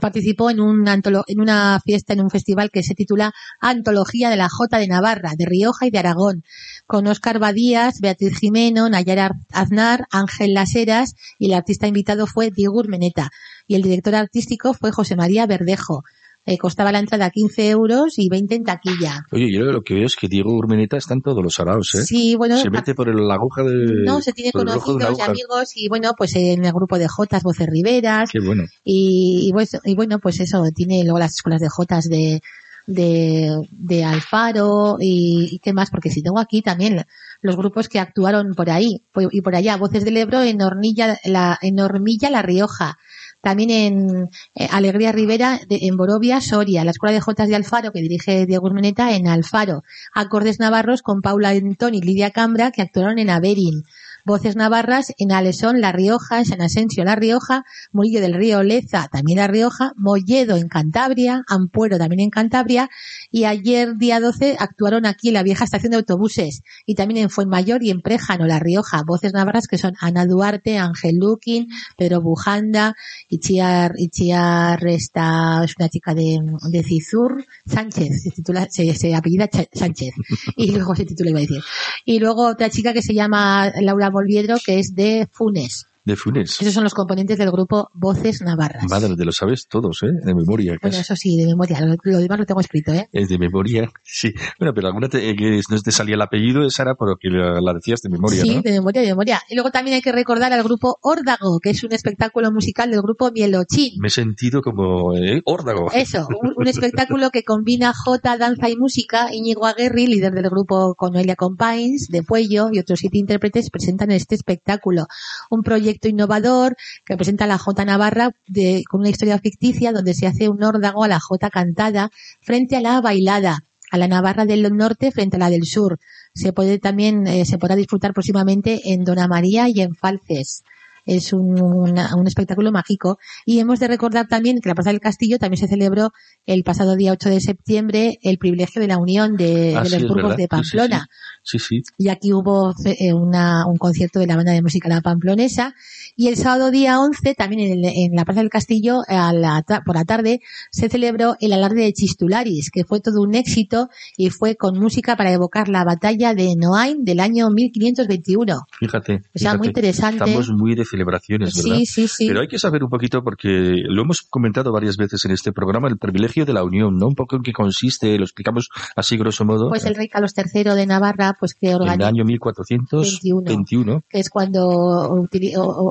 [0.00, 4.48] participó en, un en una fiesta, en un festival que se titula Antología de la
[4.48, 6.44] Jota de Navarra, de Rioja y de Aragón,
[6.86, 12.78] con Óscar Badías, Beatriz Jimeno, Nayara Aznar, Ángel Laseras y el artista invitado fue Diego
[12.78, 13.30] Urmeneta
[13.66, 16.02] y el director artístico fue José María Verdejo.
[16.50, 19.26] Eh, costaba la entrada 15 euros y 20 en taquilla.
[19.32, 22.02] Oye, yo lo que veo es que Diego Urmeneta está en todos los araos, ¿eh?
[22.04, 24.02] Sí, bueno, Se mete por el- la aguja de...
[24.06, 27.66] no, se tiene conocidos y amigos y bueno, pues en el grupo de Jotas, Voces
[27.68, 28.64] Riveras, Qué bueno.
[28.82, 32.40] y, y pues, y bueno, pues eso, tiene luego las escuelas de Jotas de,
[32.86, 37.04] de, de Alfaro y, y qué más, porque si tengo aquí también
[37.42, 41.18] los grupos que actuaron por ahí por- y por allá, Voces del Ebro en Hornilla,
[41.24, 42.96] la, en Hormilla, La Rioja,
[43.40, 47.92] también en eh, Alegría Rivera de- en Borovia, Soria, la Escuela de Jotas de Alfaro
[47.92, 49.82] que dirige Diego Urmeneta en Alfaro,
[50.14, 53.82] Acordes Navarros con Paula Antón y Lidia Cambra que actuaron en Averín,
[54.28, 59.38] Voces Navarras en Alesón, La Rioja, San Asensio, La Rioja, Murillo del Río, Leza, también
[59.38, 62.90] La Rioja, Molledo en Cantabria, Ampuero también en Cantabria,
[63.30, 67.30] y ayer día 12 actuaron aquí en la vieja estación de autobuses, y también en
[67.30, 72.20] Fuenmayor y en Préjano, La Rioja, Voces Navarras que son Ana Duarte, Ángel Luquín, Pedro
[72.20, 72.96] Bujanda,
[73.30, 76.38] Ichiar, Ichiar esta es una chica de,
[76.70, 80.12] de Cizur, Sánchez, se titula, se, apellida Sánchez,
[80.58, 81.62] y luego se titula iba a decir.
[82.04, 85.86] Y luego otra chica que se llama Laura Volviedro, que es de Funes.
[86.08, 86.56] De Funes.
[86.60, 88.84] Esos son los componentes del grupo Voces Navarras.
[88.88, 90.06] Madre, te lo sabes todos, ¿eh?
[90.24, 90.76] De memoria.
[90.80, 91.78] Bueno, eso sí, de memoria.
[91.82, 93.08] Lo, lo demás lo tengo escrito, ¿eh?
[93.12, 94.32] Es de memoria, sí.
[94.58, 97.60] Bueno, pero alguna te- eh, que no te salía el apellido de Sara porque la,
[97.60, 98.62] la decías de memoria, sí, ¿no?
[98.62, 99.40] de memoria, de memoria.
[99.50, 103.02] Y luego también hay que recordar al grupo Órdago, que es un espectáculo musical del
[103.02, 103.92] grupo Mielochín.
[104.00, 105.42] Me he sentido como ¿eh?
[105.44, 105.90] órdago.
[105.92, 109.28] Eso, un, un espectáculo que combina jota, danza y música.
[109.34, 114.36] Íñigo Aguerri, líder del grupo Conoelia Compines, de Puello y otros siete intérpretes presentan este
[114.36, 115.06] espectáculo.
[115.50, 120.28] Un proyecto innovador que presenta la jota navarra de, con una historia ficticia donde se
[120.28, 124.62] hace un órdago a la jota cantada frente a la bailada, a la navarra del
[124.76, 125.98] norte frente a la del sur.
[126.34, 130.62] Se puede también, eh, se podrá disfrutar próximamente en Dona María y en Falces
[131.08, 133.18] es un, una- un espectáculo mágico.
[133.44, 136.10] Y hemos de recordar también que la Plaza del Castillo también se celebró
[136.46, 140.08] el pasado día 8 de septiembre el privilegio de la unión de, Ah, de los
[140.08, 141.06] burgos de Sí, sí, Pamplona.
[141.42, 141.82] Sí, sí.
[141.96, 145.74] Y aquí hubo eh, una, un concierto de la banda de música La Pamplonesa.
[146.14, 149.64] Y el sábado día 11, también en, el- en la Plaza del Castillo, a la
[149.86, 150.40] por la tarde,
[150.70, 155.16] se celebró el alarde de Chistularis, que fue todo un éxito y fue con música
[155.16, 158.60] para evocar la batalla de Noain del año 1521.
[158.78, 159.22] Fíjate.
[159.34, 160.24] O sea, muy interesante.
[160.24, 161.78] Estamos muy de celebraciones, ¿verdad?
[161.78, 162.26] Sí, sí, sí.
[162.28, 163.48] Pero hay que saber un poquito, porque
[163.88, 167.06] lo hemos comentado varias veces en este programa, el privilegio de la unión, ¿no?
[167.06, 169.68] Un poco en qué consiste, lo explicamos así grosso modo.
[169.68, 174.02] Pues el rey Carlos III de Navarra, pues que en el organiza, año 1421.
[174.08, 174.66] que es cuando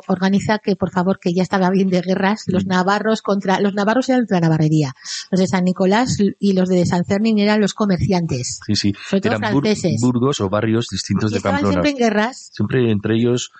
[0.08, 4.10] organiza que por favor que ya estaba bien de guerras los navarros contra los navarros
[4.10, 4.94] eran la navarrería
[5.32, 8.94] los de San Nicolás y los de San Fermín eran los comerciantes Sí, sí.
[9.08, 11.72] sobre todo Eran franceses burgos o barrios distintos y de Pamplona.
[11.74, 13.52] siempre en guerras Siempre entre ellos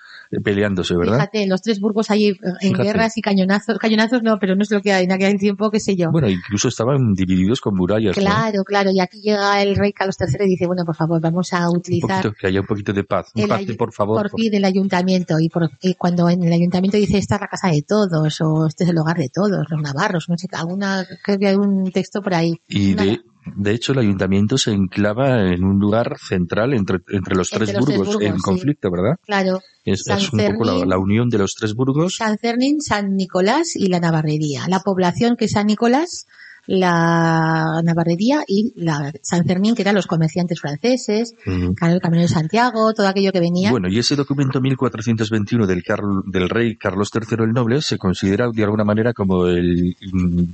[0.44, 1.14] peleándose, ¿verdad?
[1.14, 2.82] fíjate los tres burgos eh, en Fíjate.
[2.82, 5.80] guerras y cañonazos cañonazos no pero no es lo que hay en aquel tiempo qué
[5.80, 8.22] sé yo Bueno, incluso estaban divididos con murallas, ¿no?
[8.22, 11.52] Claro, claro, y aquí llega el rey Carlos III y dice, bueno, por favor, vamos
[11.52, 13.30] a Un utilizar poquito, que haya un poquito de paz.
[13.34, 14.30] Un paz, por favor.
[14.30, 17.48] por fin el ayuntamiento y, por, y cuando en el ayuntamiento dice esta es la
[17.48, 21.06] casa de todos o este es el hogar de todos, los navarros, no sé, alguna,
[21.22, 22.60] creo que hay un texto por ahí.
[22.68, 23.10] Y Nada.
[23.10, 23.20] de,
[23.56, 27.76] de hecho el ayuntamiento se enclava en un lugar central entre, entre los Entre tres
[27.76, 28.42] los burgos, burgos, en sí.
[28.42, 29.16] conflicto, ¿verdad?
[29.24, 32.16] Claro, Es, es un poco la, unión de los tres burgos.
[32.16, 34.66] San Cernín, San Nicolás y la Navarrería.
[34.68, 36.26] La población que es San Nicolás,
[36.68, 41.74] la Navarrería y la San Fermín, que eran los comerciantes franceses, Ujú.
[41.74, 43.70] claro, el Camino de Santiago, todo aquello que venía.
[43.70, 48.50] Bueno, y ese documento 1421 del, Carl- del rey Carlos III el Noble se considera
[48.52, 49.96] de alguna manera como el,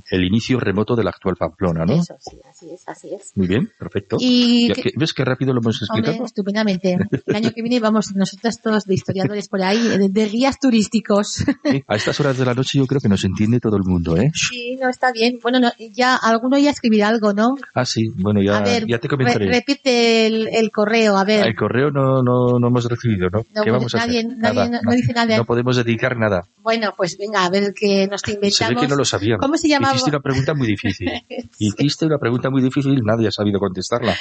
[0.09, 1.93] el inicio remoto de la actual Pamplona, ¿no?
[1.93, 3.31] Eso sí, así es, así es.
[3.35, 4.17] Muy bien, perfecto.
[4.19, 6.25] Y que- ¿Ves qué rápido lo hemos Hombre, explicado?
[6.25, 6.97] estupendamente.
[7.25, 11.43] El año que viene vamos nosotros todos de historiadores por ahí, de, de guías turísticos.
[11.65, 14.15] Sí, a estas horas de la noche yo creo que nos entiende todo el mundo,
[14.15, 14.31] ¿eh?
[14.33, 15.39] Sí, no está bien.
[15.41, 17.55] Bueno, no, ya alguno ya escribirá algo, ¿no?
[17.73, 19.45] Ah, sí, bueno, ya, a ver, ya te comentaré.
[19.45, 21.47] re- repite el, el correo, a ver.
[21.47, 23.41] El correo no, no, no hemos recibido, ¿no?
[23.55, 24.37] No, ¿Qué vamos a nadie, hacer?
[24.37, 25.37] nadie Nada, no, no dice nada.
[25.37, 26.43] no podemos dedicar nada.
[26.65, 28.75] Bueno, pues venga, a ver qué nos te Se inventamos.
[28.75, 29.41] ve que no lo sabíamos.
[29.45, 29.93] ¿Cómo se llamaba?
[29.93, 31.09] Hiciste una pregunta muy difícil.
[31.59, 34.15] Hiciste una pregunta muy difícil y nadie ha sabido contestarla.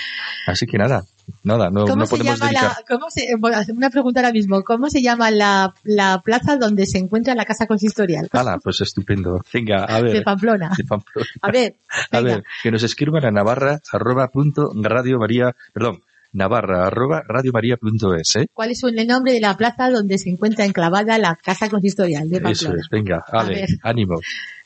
[0.46, 1.02] Así que nada,
[1.42, 2.76] nada, no, ¿Cómo no se podemos llama dedicar.
[2.78, 4.62] la, cómo se, a hacer una pregunta ahora mismo.
[4.62, 9.40] ¿Cómo se llama la, la plaza donde se encuentra la casa consistorial Hala, pues estupendo.
[9.52, 10.12] Venga, a ver.
[10.12, 10.70] de Pamplona?
[10.76, 11.26] de Pamplona.
[11.40, 11.76] A ver,
[12.12, 12.34] A venga.
[12.36, 16.02] ver, que nos escriban a navarra arroba punto radio maría, perdón,
[16.34, 18.46] navarra arroba radio maría punto es, ¿eh?
[18.52, 22.36] ¿Cuál es el nombre de la plaza donde se encuentra enclavada la casa consistorial de
[22.36, 22.74] Eso Pamplona?
[22.80, 24.16] es, venga, ale, ánimo.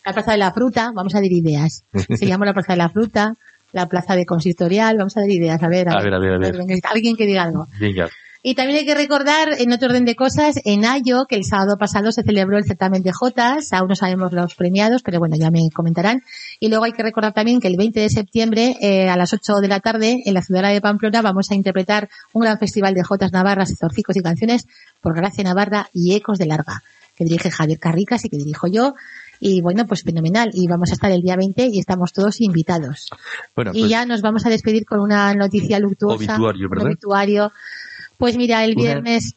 [0.04, 1.84] La plaza de la fruta, vamos a dar ideas.
[1.92, 3.34] Se llama la plaza de la fruta,
[3.72, 5.62] la plaza de consistorial, vamos a dar ideas.
[5.62, 6.56] A ver, A ver, a ver, a ver.
[6.90, 7.66] Alguien que diga algo.
[7.78, 8.08] Venga,
[8.42, 11.76] Y también hay que recordar, en otro orden de cosas, en Ayo, que el sábado
[11.76, 15.50] pasado se celebró el certamen de Jotas, aún no sabemos los premiados, pero bueno, ya
[15.50, 16.22] me comentarán.
[16.60, 19.56] Y luego hay que recordar también que el 20 de septiembre, eh, a las 8
[19.56, 23.02] de la tarde, en la ciudad de Pamplona, vamos a interpretar un gran festival de
[23.02, 24.66] Jotas Navarras, zorcicos y canciones
[25.00, 26.82] por Gracia Navarra y Ecos de Larga,
[27.16, 28.94] que dirige Javier Carricas y que dirijo yo.
[29.40, 30.50] Y bueno, pues fenomenal.
[30.52, 33.08] Y vamos a estar el día 20 y estamos todos invitados.
[33.54, 36.34] bueno, Y pues ya nos vamos a despedir con una noticia luctuosa.
[36.34, 36.86] Obituario, un ¿verdad?
[36.86, 37.52] obituario.
[38.18, 39.36] Pues mira, el viernes,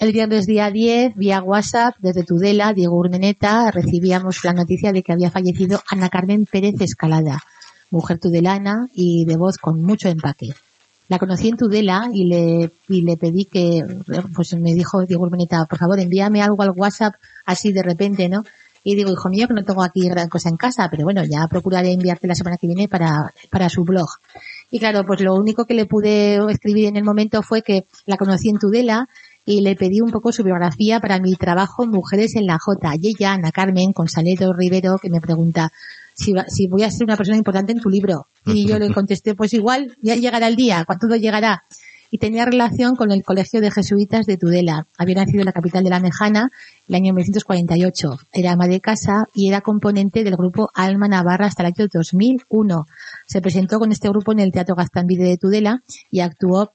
[0.00, 5.12] el viernes día 10, vía WhatsApp, desde Tudela, Diego Urmeneta, recibíamos la noticia de que
[5.12, 7.40] había fallecido Ana Carmen Pérez Escalada,
[7.88, 10.48] mujer tudelana y de voz con mucho empaque.
[11.06, 13.84] La conocí en Tudela y le, y le pedí que,
[14.34, 17.14] pues me dijo Diego Urmeneta, por favor envíame algo al WhatsApp
[17.46, 18.42] así de repente, ¿no?
[18.82, 21.46] Y digo, hijo mío, que no tengo aquí gran cosa en casa, pero bueno, ya
[21.48, 24.08] procuraré enviarte la semana que viene para, para su blog.
[24.70, 28.16] Y claro, pues lo único que le pude escribir en el momento fue que la
[28.16, 29.08] conocí en Tudela
[29.44, 32.94] y le pedí un poco su biografía para mi trabajo Mujeres en la J.
[33.00, 35.72] Y ella, Ana Carmen Consalero Rivero, que me pregunta
[36.14, 38.28] si, si voy a ser una persona importante en tu libro.
[38.46, 41.64] Y yo le contesté, pues igual, ya llegará el día, cuando todo llegará.
[42.12, 44.86] Y tenía relación con el Colegio de Jesuitas de Tudela.
[44.98, 46.50] Había nacido en la capital de la Mejana
[46.88, 48.18] el año 1948.
[48.32, 52.86] Era ama de casa y era componente del grupo Alma Navarra hasta el año 2001.
[53.30, 56.72] Se presentó con este grupo en el Teatro Gastambide de Tudela y actuó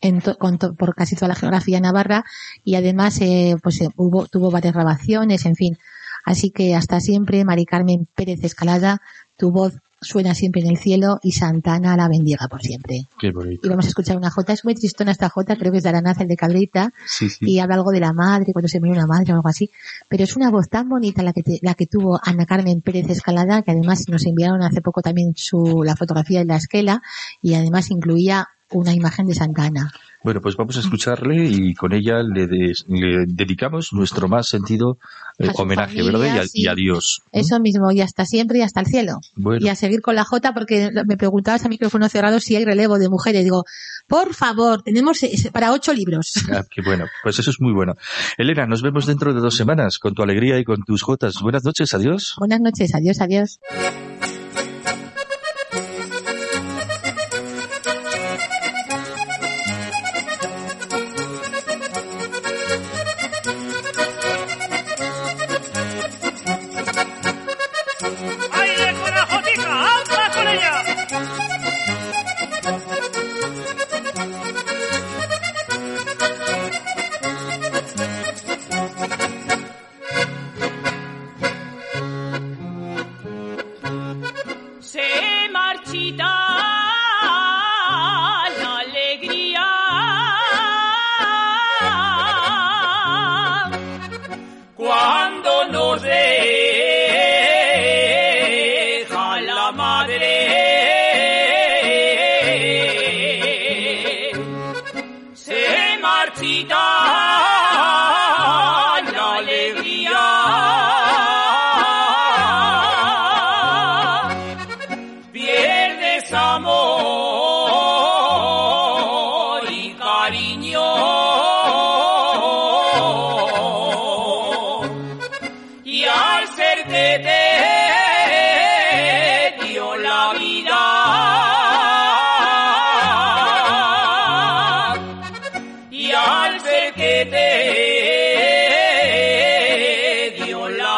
[0.00, 2.24] en to- con to- por casi toda la geografía navarra
[2.64, 5.78] y además eh, pues eh, hubo tuvo varias grabaciones, en fin.
[6.24, 9.02] Así que hasta siempre, Mari Carmen Pérez Escalada,
[9.36, 9.74] tu voz
[10.04, 13.06] suena siempre en el cielo y Santana la bendiga por siempre.
[13.18, 13.66] qué bonito.
[13.66, 15.88] Y vamos a escuchar una jota, es muy tristona esta jota, creo que es de
[15.88, 17.38] Aranaza, el de Cabrita, Sí, sí.
[17.40, 19.70] y habla algo de la madre, cuando se muere una madre o algo así.
[20.08, 23.08] Pero es una voz tan bonita la que, te- la que tuvo Ana Carmen Pérez
[23.10, 27.02] Escalada, que además nos enviaron hace poco también su, la fotografía de la esquela,
[27.42, 29.90] y además incluía una imagen de Santa Ana.
[30.22, 34.98] Bueno, pues vamos a escucharle y con ella le, le dedicamos nuestro más sentido
[35.38, 36.46] eh, homenaje, ¿verdad?
[36.52, 37.22] Y, adiós.
[37.32, 39.20] Eso mismo, y hasta siempre y hasta el cielo.
[39.60, 42.98] Y a seguir con la J, porque me preguntabas a micrófono cerrado si hay relevo
[42.98, 43.44] de mujeres.
[43.44, 43.64] Digo,
[44.06, 45.20] por favor, tenemos
[45.52, 46.32] para ocho libros.
[46.50, 47.94] Ah, qué bueno, pues eso es muy bueno.
[48.38, 51.34] Elena, nos vemos dentro de dos semanas con tu alegría y con tus Jotas.
[51.42, 52.34] Buenas noches, adiós.
[52.38, 53.58] Buenas noches, adiós, adiós.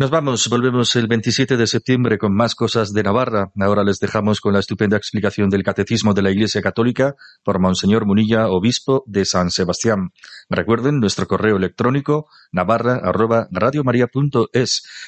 [0.00, 3.50] Nos vamos, volvemos el 27 de septiembre con más cosas de Navarra.
[3.58, 8.06] Ahora les dejamos con la estupenda explicación del Catecismo de la Iglesia Católica por Monseñor
[8.06, 10.10] Munilla, obispo de San Sebastián.
[10.48, 13.02] Recuerden nuestro correo electrónico navarra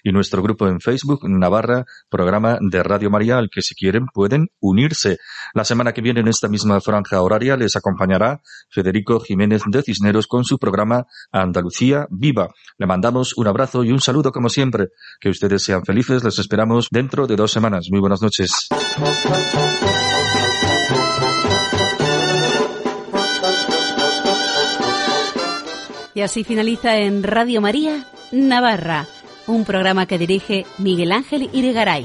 [0.03, 4.49] y nuestro grupo en Facebook Navarra, programa de Radio María al que si quieren pueden
[4.59, 5.18] unirse.
[5.55, 10.26] La semana que viene en esta misma franja horaria les acompañará Federico Jiménez de Cisneros
[10.26, 12.49] con su programa Andalucía Viva.
[12.76, 14.80] Le mandamos un abrazo y un saludo como siempre
[15.20, 16.24] que ustedes sean felices.
[16.24, 17.89] Les esperamos dentro de dos semanas.
[17.91, 18.68] Muy buenas noches.
[26.14, 29.07] Y así finaliza en Radio María Navarra,
[29.47, 32.05] un programa que dirige Miguel Ángel Irigaray.